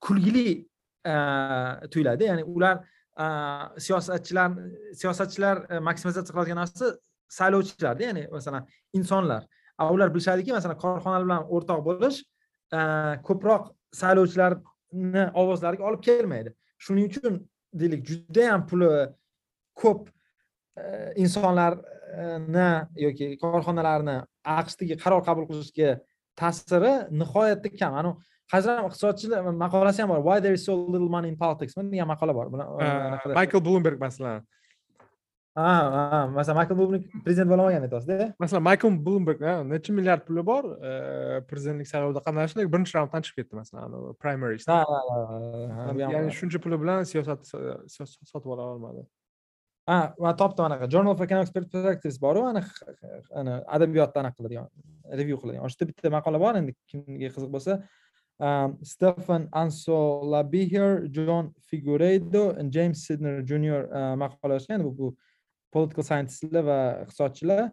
[0.06, 0.48] kulgili
[1.92, 2.24] tuyuladi.
[2.24, 2.76] Ya'ni ular
[3.86, 4.52] siyosatchilar
[5.00, 5.56] siyosatchilar
[5.88, 6.86] maksimizatsiya qiladigan narsa
[7.38, 8.64] saylovchilarda ya'ni masalan
[8.98, 9.42] insonlar
[9.80, 12.18] ular bilishadiki masalan korxonalar bilan o'rtoq bo'lish
[13.28, 13.64] ko'proq
[14.02, 16.54] saylovchilarni ovozlariga olib kelmaydi.
[16.84, 17.34] Shuning uchun
[17.74, 18.90] deylik judayam puli
[19.82, 20.10] ko'p
[21.24, 22.70] insonlarni
[23.06, 24.18] yoki korxonalarni
[24.60, 26.00] aqshdagi qaror qabul qilishga
[26.42, 27.94] ta'siri nihoyatda kam.
[28.02, 28.16] Anavi
[28.54, 30.22] hozir ham iqtisodchilar maqolasi ham bor.
[30.28, 31.74] Why there is so little money in politics?
[31.76, 32.46] Degan maqola bor?
[33.38, 34.44] Maykl blumberg masalan
[35.56, 39.42] ha ha masalan maykl blumberg prezident bo'la olmagan aytyapsizda masalan maykl blumberg
[39.72, 40.64] necha milliard puli bor
[41.50, 47.46] prezidentlik saylovida qatnashdi birінші raunddan chiqib ketdi masalan primaries ya'ni shuncha puli bilan siyosat
[48.32, 49.06] sotib ola olmadi
[49.92, 52.64] ha man topdim anaqa journal of economic perspectives boru ana
[53.42, 54.68] ana adabiyotda anaqa qiladigan
[55.20, 57.74] review qiladigan o'sha bitta maqola bor endi kimga qiziq bo'lsa
[58.94, 62.44] stefan ansolabiher jon figureydo
[62.76, 63.82] james sidner junior
[64.24, 65.08] maqola yozgan bu bu
[65.76, 67.64] political scientistlar va iqtisodchilar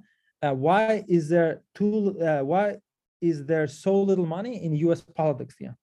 [0.42, 2.78] uh, why is there too uh, why
[3.20, 5.56] is there so little money in US politics?
[5.60, 5.76] degan.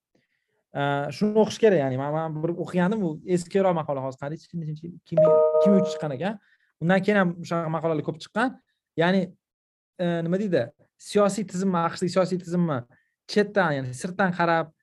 [0.74, 4.72] Uh, shuni o'qish kerak ya'ni man bir o'qigandim u eskiroq maqola hozir qaraychi ikki ming
[5.82, 6.39] uch chiqqan ekan.
[6.82, 8.57] Undan keyin ham shunaqa maqolalar ko'p chiqqan.
[9.01, 9.22] Ya'ni
[10.03, 10.65] uh, nima deydi
[11.09, 12.82] siyosiy tizimni aqshdagi siyosiy tizimni
[13.34, 14.74] chetdan ya'ni sirtdan qarab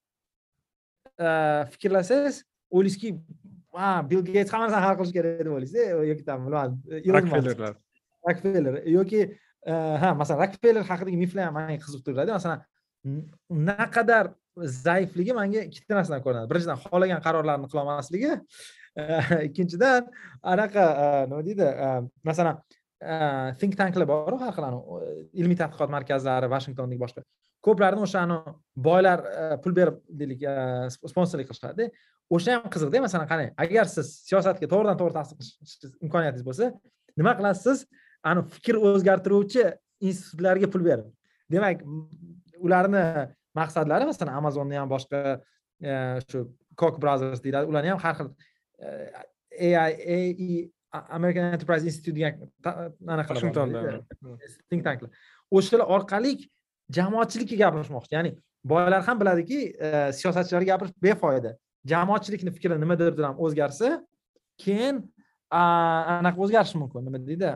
[1.74, 2.42] fikrlasangiz
[2.74, 3.14] o'ylaysizki
[3.74, 6.76] ha bill geyts hamma narsani hal qilish kerak deb o'ylaysiz yoki там bilmadim
[7.16, 7.74] rokfellerlar
[8.28, 9.20] rokfeller yoki
[10.02, 12.60] ha masalan rokfeller haqidagi miflar ham manga qiziqtiradi masalan
[13.70, 16.48] naqadar zaifligi manga ikkita narsadan ko'rinadi.
[16.50, 18.32] Birinchidan xohlagan qarorlarni qilolmasligi
[19.48, 20.08] ikkinchidan
[20.52, 20.84] anaqa
[21.30, 21.66] nima deydi
[22.30, 22.60] masalan
[23.60, 24.64] think tanklar boru har xil
[25.40, 27.24] ilmiy tadqiqot markazlari vashingtondagi boshqa
[27.66, 28.36] ko'plarini o'shani
[28.88, 29.18] boylar
[29.62, 30.40] pul berib deylik
[31.10, 31.84] sponsorlik qilishadi.
[32.34, 36.70] O'sha ham qiziqda masalan qarang agar siz siyosatga to'g'ridan to'g'ri ta'sir qilish imkoniyatingiz bo'lsa
[37.20, 37.78] nima qilasiz
[38.28, 39.64] ani fikr o'zgartiruvchi
[40.10, 41.06] institutlarga pul berib.
[41.52, 41.82] Demak
[42.66, 43.02] ularni
[43.60, 45.20] maqsadlari masalan amazonni ham boshqa
[46.28, 46.38] shu
[46.80, 47.68] cock brothers deyiladi.
[47.72, 48.28] Ularni ham har xil
[49.82, 50.70] ai
[51.18, 52.28] american enterprise institute'ga
[53.14, 53.78] anaqa washingtonda
[54.70, 55.10] think tanklar.
[55.56, 56.32] O'shalar orqali
[56.90, 61.56] jamoatchilikka gapirishmoqchi ya'ni boylar ham biladiki e, siyosatchilarga gapirish befoyda.
[61.86, 64.06] Jamoatchilikni fikri nimadirdir ham o'zgarsa
[64.58, 65.02] keyin
[65.50, 67.04] anaqa o'zgarishi mumkin.
[67.06, 67.48] Nima deydi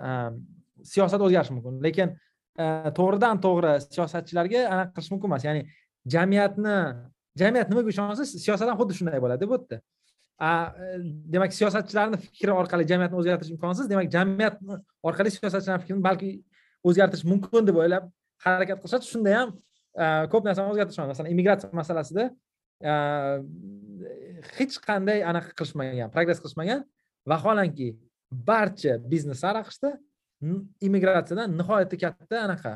[0.93, 1.83] siyosat o'zgarishi mumkin.
[1.87, 2.17] Lekin
[2.59, 2.65] e,
[2.99, 5.45] to'g'ridan to'g'ri siyosatchilarga anaqa qilish mumkin emas.
[5.49, 5.63] Ya'ni
[6.15, 6.77] jamiyatni
[7.41, 9.81] jamiyat nimaga ishonsa siyosat ham xuddi shunday bo'ladi bu yerda
[11.35, 13.91] demak siyosatchilarni fikri orqali jamiyatni o'zgartirish imkonsiz.
[13.91, 14.61] Demak jamiyat
[15.03, 16.31] orqali siyosatchilarni fikrini balki
[16.89, 18.05] o'zgartirish mumkin deb o'ylab
[18.45, 19.49] harakat qilishadi shunda ham
[20.33, 22.25] ko'p narsani o'zgartirish masalan immigratsiya masalasida
[24.57, 26.81] hech qanday anaqa qilishmagan progress qilishmagan.
[27.31, 27.89] Vaholanki
[28.51, 29.91] barcha bizneslar aqshda
[30.87, 32.73] immigratsiyadan nihoyatda katta anaqa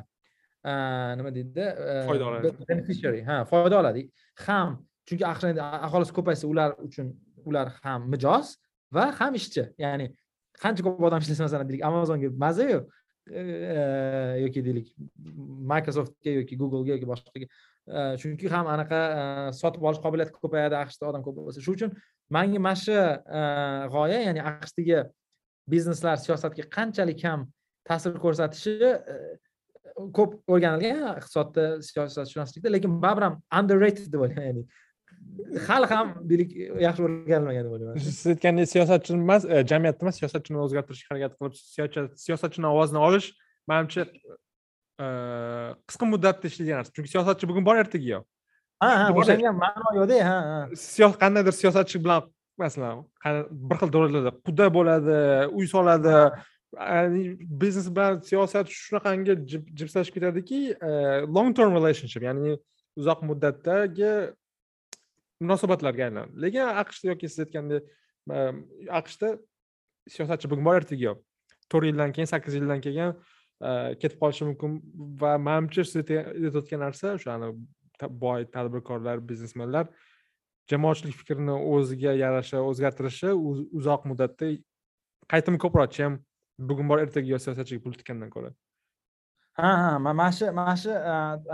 [1.18, 1.64] nima deydi
[2.08, 2.48] foyda oladi.
[2.70, 4.02] beneficiary ha foyda oladi.
[4.46, 4.68] Ham
[5.08, 5.24] chunki
[5.86, 7.06] aholisi ko'paysa ular uchun
[7.48, 8.46] ular ham mijoz
[8.96, 9.64] va ham ishchi.
[9.84, 10.06] Ya'ni
[10.62, 12.78] qancha ko'p odam ishlasa masalan deylik amazonga mazayu
[13.30, 14.88] Э, yoki deylik
[15.72, 17.46] microsoftga yoki googlega yoki boshqaga.
[17.86, 21.62] Э, chunki ham anaqa э, sotib olish qobiliyati ko'payadi aqshda odam ko'p bo'lsa.
[21.62, 21.94] Shuning uchun
[22.34, 22.96] manga mana shu
[23.94, 25.04] g'oya ya'ni aqshdagi
[25.70, 27.46] bizneslar siyosatga qanchalik ham
[27.88, 29.16] ta'sir ko'rsatishi e,
[30.18, 34.64] ko'p o'rganilgan iqtisodda siyosatshunoslikda lekin baribir ham underrated deb o'ylayman ya'ni
[35.68, 36.08] hali ham
[36.86, 37.96] yaxshi o'rganilmagan deb o'ylayman.
[38.06, 41.54] Siz aytgandek siyosatchini emas jamiyatni emas siyosatchini o'zgartirishga harakat qilib
[42.26, 43.28] siyosatchini ovozini olish
[43.70, 44.02] manimcha
[45.88, 46.92] qisqa muddatda ishlaydigan narsa.
[46.96, 48.24] Chunki siyosatchi bugun bor ertaga yo'q
[48.84, 51.10] ha ha o'shanga ma'no yo'qda ha ha.
[51.22, 52.22] Qandaydir siyosatchi bilan
[52.62, 53.04] masalan
[53.68, 55.16] bir xil davlatlarda quda bo'ladi
[55.58, 56.16] uy soladi
[57.62, 59.34] biznes bilan siyosat shunaqangi
[59.78, 60.60] jipslashib ketadiki
[61.36, 62.56] long term relationship ya'ni
[63.00, 64.12] uzoq muddatdagi
[65.44, 67.82] munosabatlarga aylanadi lekin aqshda yoki siz aytgandek
[69.00, 69.34] aqshda
[70.14, 71.18] siyosatchi bugun bor ertaga yo'q
[71.74, 73.14] to'rt yildan keyin sakkiz yildan keyin
[74.00, 74.80] ketib qolishi mumkin
[75.22, 77.52] va manimcha siz aytayotgan narsa o'sha
[78.24, 79.86] boy tadbirkorlar biznesmenlar
[80.72, 83.32] jamoatchilik fikrini o'ziga yarasha o'zgartirishi
[83.78, 84.52] uzoq muddatda
[85.32, 86.18] qaytimi ko'proq chem
[86.70, 88.50] bugun bor ertaga yo'q siyosatchiga pul tikkandan ko'ra
[89.60, 90.92] ha ha mana shu mana shu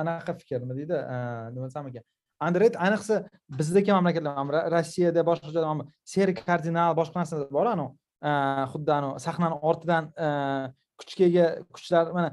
[0.02, 0.96] anaqa fikr nima deydi
[1.54, 2.04] nima desam ekan
[2.46, 3.16] android ayniqsa
[3.60, 7.90] bizdagi mamlakatlar rossiyada boshqa joyda seri kardinal boshqa narsalar bor anavi
[8.28, 8.30] e,
[8.72, 10.28] xuddi anavi sahnani ortidan e,
[11.00, 12.28] kuchga ega kuchlar mana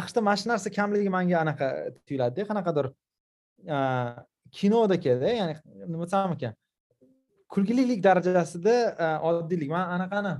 [0.00, 1.66] aqshda mana shu narsa kamligi manga anaqa
[2.06, 2.90] tuyuladida qanaqadir
[3.74, 3.76] e,
[4.58, 5.54] kinodakida ya'ni
[5.92, 6.54] nima desam ekan
[7.54, 8.74] kulgililik darajasida
[9.28, 9.70] oddiylik.
[9.72, 10.34] Man anaqani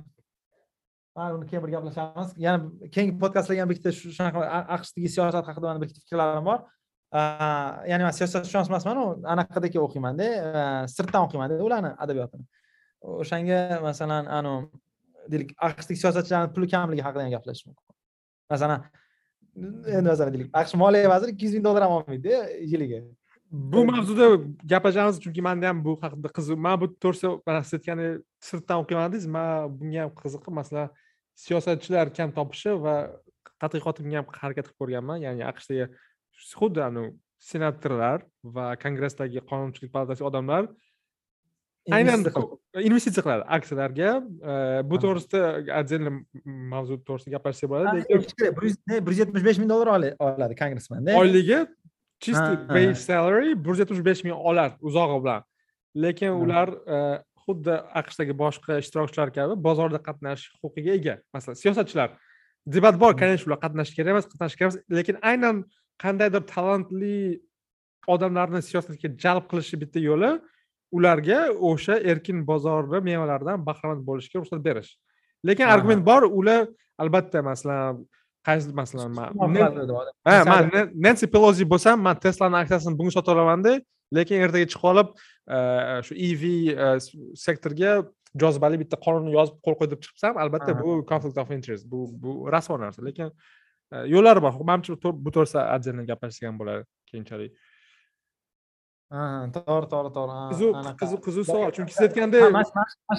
[1.19, 2.33] uni keyin bir gaplashamiz.
[2.37, 4.43] Yana keyingi podkastlarga ham bitta shunaqa
[4.75, 6.59] aqshdagi siyosat haqida mana bir ikkita fikrlarim bor.
[7.11, 9.03] Ya'ni man siyosatshunos emasmanu
[9.33, 10.27] anaqadagi o'qiymanda
[10.95, 12.45] sirtdan o'qiymanda ularni adabiyotini
[13.23, 14.67] o'shanga masalan anavi
[15.31, 17.95] deylik aqshdagi siyosatchilarni puli kamligi haqida ham gaplashish mumkin
[18.53, 18.83] masalan
[19.97, 22.35] endi masalan deylik aqsh moliya vaziri ikki yuz ming dollar ham olmaydi
[22.73, 22.99] yiliga
[23.73, 24.25] bu mavzuda
[24.73, 29.49] gaplashamiz chunki manda ham bu haqida qiziq man bu to'g'risida siz aytgandek sirtdan o'qiyman man
[29.79, 30.93] bunga ham qiziqib masalan
[31.45, 32.95] siyosatchilar kam topishi va
[33.61, 35.85] tadqiqotimga ham harakat qilib ko'rganman ya'ni aqshdagi
[36.39, 37.09] xuddi anavi
[37.51, 40.67] senatorlar va kongressdagi qonunchilik palatasi odamlar
[41.97, 42.25] aynan
[42.89, 44.09] investitsiya qiladi aksiyalarga
[44.89, 45.41] bu to'g'risida
[45.79, 46.11] отдельно
[46.73, 48.03] mavzu to'g'risida gaplashsak bo'ladi.
[49.05, 51.59] Bir yuz yetmish besh ming dollar oladi kongressmanda oyligi
[52.25, 55.41] чистый base salary bir yuz yetmish besh ming olar uzog'i bilan.
[56.03, 56.67] Lekin ular
[57.45, 61.15] xuddi aqshdagi boshqa ishtirokchilar kabi bozorda qatnashish huquqiga ega.
[61.33, 62.09] Masalan siyosatchilar.
[62.75, 64.83] Debat bor конечно ular qatnashishi kerak emas qatnashishi kerak emas.
[64.97, 65.55] Lekin aynan
[66.03, 67.17] qandaydir talantli
[68.13, 70.31] odamlarni siyosatga jalb qilishni bitta yo'li
[70.97, 71.39] ularga
[71.69, 74.91] o'sha erkin bozorni mevalaridan bahramand bo'lishga ruxsat berish.
[75.47, 76.67] Lekin argument bor ular
[77.03, 78.01] albatta masalan
[78.47, 79.15] qaysi masalan
[80.25, 80.71] ha man
[81.05, 83.73] nensi pelosi bo'lsam man teslani aksiyasini bugun sota olamanda
[84.17, 85.09] lekin ertaga chiqib olib
[86.07, 86.43] shu ev
[87.45, 87.91] sektorga
[88.41, 92.31] jozibali bitta qonunni yozib qo'l qo'y deb chiqibsan albatta bu conflict of interest bu bu
[92.53, 93.01] rasvo narsa.
[93.05, 93.31] Lekin e,
[94.13, 94.53] yo'llari bor.
[94.69, 94.93] Manimcha
[95.25, 97.51] bu to'g'risida отдельно gaplashgan bo'ladi keyinchalik.
[99.13, 99.21] Ha,
[99.55, 100.33] to'g'ri to'g'ri to'g'ri.
[100.51, 101.71] Qiziq qiziq qiziq savol.
[101.77, 102.65] chunki siz aytgandek mana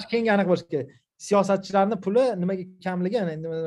[0.01, 0.87] shu- keyingi aniq bo'lishi kerak.
[1.27, 3.19] Siyosatchilarni puli nimaga kamligi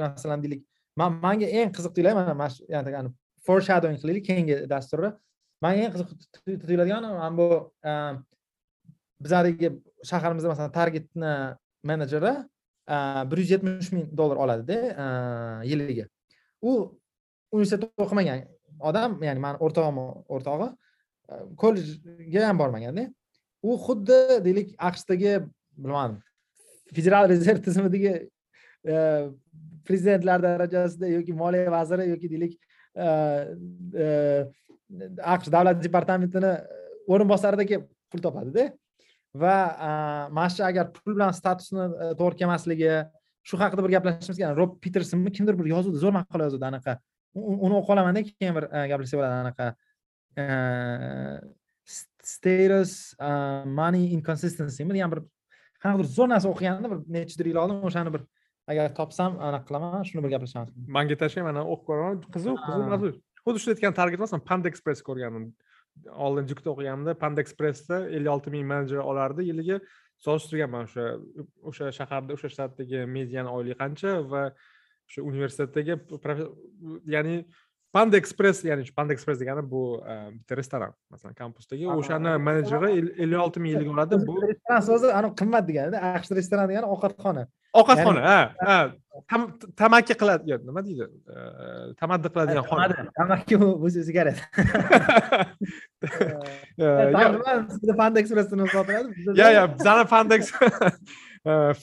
[0.04, 0.62] masalan deylik.
[1.00, 3.10] Man manga eng qiziq tuyuladi mana mana shu yani
[3.46, 5.08] foreshadowing qilaylik keyingi dasturda
[5.64, 7.46] manga eng qiziq tu- tuyuladigani mana bu
[7.90, 8.12] eh,
[9.24, 9.68] bizadagi
[10.10, 11.32] shaharimizda masalan targetni
[11.90, 12.32] menejeri
[12.94, 16.06] eh, bir yuz yetmish ming dollar oladida eh, yiliga
[16.70, 16.72] u
[17.52, 18.44] universitetda o'qimagan
[18.90, 20.00] odam ya'ni mani o'rtog'im
[20.36, 20.68] o'rtog'i
[21.30, 23.08] e, kollejga ham bormaganda
[23.62, 25.34] u xuddi deylik aqshdagi
[25.76, 26.20] bilmadim
[26.96, 28.12] federal rezerv tizimidagi
[28.92, 28.94] e,
[29.86, 32.58] prezidentlar darajasida yoki moliya vaziri yoki deylik
[32.96, 33.08] e,
[35.34, 36.54] aqsh davlat departamentini
[37.08, 38.70] o'rinbosaridagi pul topadida.
[39.34, 39.56] Va
[40.30, 41.88] mana shu agar pul bilan statusni
[42.20, 42.90] to'g'ri kelmasligi
[43.48, 46.98] shu haqida bir gaplashishimiz kerak rob pitersonmi kimdir bir yozuvdi zo'r maqola yozuvdi anaqa.
[47.34, 49.66] Uni o'qib olamanda keyin bir eh, gaplashsak bo'ladi anaqa.
[51.84, 55.20] St- status uh, money inconsistencymi degan bir
[55.82, 58.24] qanaqadir zo'r narsa o'qigandim bir nechadir yil oldin o'shani bir
[58.72, 60.72] agar topsam anaqa qilaman shuni bir gaplashamiz.
[60.96, 62.22] Manga tashlang mana o'qib ko'raman.
[62.36, 63.10] Qiziq qiziq mavzu
[63.44, 65.50] xuddi shu aytgan target masalan panda express ko'rgandim.
[66.26, 69.46] Oldin jukda o'qiganimda panda expressda ellik olti ming menejer olardi.
[69.50, 69.80] Yiliga
[70.24, 71.06] solishtirganman o'sha
[71.70, 74.42] o'sha shaharda o'sha shtatdagi median oylik qancha va
[75.08, 75.98] o'sha universitetdagi
[77.14, 77.36] ya'ni
[77.96, 79.82] panda express ya'ni shu panda express degani bu
[80.12, 80.92] eh, bitta restoran.
[81.12, 81.94] Masalan kampusdagi Ha.
[82.00, 86.30] o'shani menejeri el- ellik olti ming yiliga oladi bu restoran so'zi anavi qimmat degani aqsh
[86.40, 87.44] restoran degani ovqatxona.
[87.80, 88.76] Ovqatxona ha ha.
[89.30, 92.86] Tam- tamaki qiladi yo, nima deydi Eh, tamaddi qiladigan xona.
[93.20, 94.38] Tamaki bu sigaret.
[97.98, 100.42] Panda sotiladi bizda ya ya bizani pandex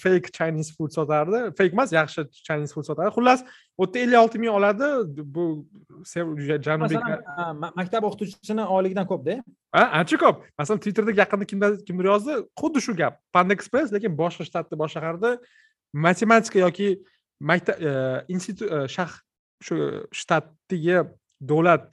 [0.01, 1.39] fake chinese food sotardi.
[1.57, 3.14] Fake emas yaxshi chinese food sotardi.
[3.18, 3.43] Xullas
[3.78, 4.88] u yerda ellik olti ming oladi.
[5.36, 5.66] Bu
[6.68, 6.97] janubiy
[7.78, 9.38] maktab o'qituvchisini oyligidan ko'pda
[9.76, 13.22] ha ancha ko'p masalan twitterda yaqinda kimdir kimdir yozdi xuddi shu gap.
[13.34, 15.38] Panda express lekin boshqa shtatda boshqa shaharda
[15.93, 16.89] matematika yoki
[17.39, 17.76] maktab
[18.28, 19.12] institut shah
[19.66, 19.76] shu
[20.20, 20.97] shtatdagi
[21.49, 21.89] davlat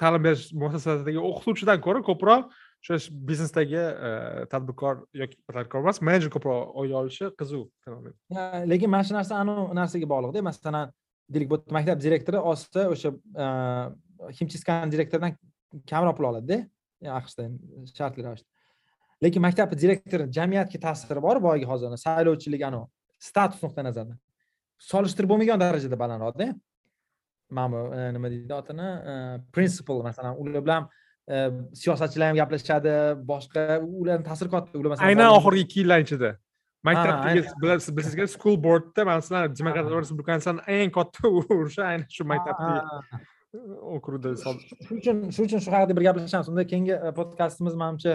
[0.00, 2.42] ta'lim berish muassasasidagi o'qituvchidan ko'ra ko'proq
[2.92, 4.10] o'sha biznesdagi e,
[4.52, 8.14] tadbirkor yoki tadbirkor emas menejer ko'proq oylik olishi qiziq fenomen.
[8.72, 10.92] Lekin mana shu narsa anavi narsaga bog'liqda masalan
[11.34, 13.12] deylik bu maktab direktori olsa o'sha
[13.44, 13.46] e,
[14.38, 15.38] химчисткani direktoridan
[15.90, 16.60] kamroq pul oladida
[17.20, 17.48] aqshda
[17.96, 18.48] shartli ravishda.
[19.24, 21.96] Lekin maktab direktori jamiyatga ta'siri bor boyagi hozir.
[22.06, 22.86] Saylovchilik anavi
[23.30, 24.20] status nuqtai nazaridan
[24.90, 26.52] solishtirib bo'lmagan darajada balandroqda
[27.50, 28.90] mana bu e, nima deydi otini?
[29.56, 30.90] Principal masalan ular bilan
[31.82, 32.94] siyosatchilar ham gaplashadi
[33.30, 36.30] boshqa ularni ta'siri katta ular masalan aynan oxirgi ikki yillar ichida
[36.88, 42.80] maktabdagi bilasizga school boardda masalan demokratlar respublikani eng katta urushi aynan shu maktabdagi
[43.96, 48.12] okrugda sol- shu uchun shu uchun shu haqida bir gaplashamiz unda keyingi podkastimiz manimcha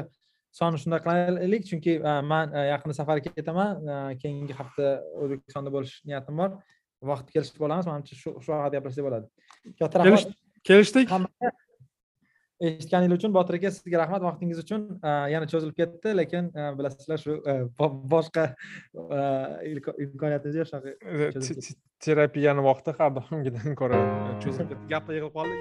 [0.59, 1.93] soni shunday qilaylik chunki
[2.31, 3.71] man yaqinda safarga ketaman
[4.21, 4.85] keyingi hafta
[5.21, 6.49] o'zbekistonda bo'lish niyatim bor
[7.11, 9.27] vaqti kelishib olamiz manimcha shu shu haqida gaplashsak bo'ladi
[9.81, 10.31] katta rahmat
[10.69, 11.07] kelishdik
[12.67, 14.21] eshitganingiz uchun botir aka sizga rahmat.
[14.29, 18.45] Vaqtingiz uchun E, yana cho'zilib ketdi lekin e, bilasizlar shu e, bo- boshqa
[19.71, 20.89] imko- imkoniyatimiz yo'q shunaqa
[21.39, 24.01] te- te- terapiyani vaqti har doimgidan ko'ra
[24.43, 24.85] cho'zilib ketdi.
[24.93, 25.55] Gaplar yig'ilib qoldi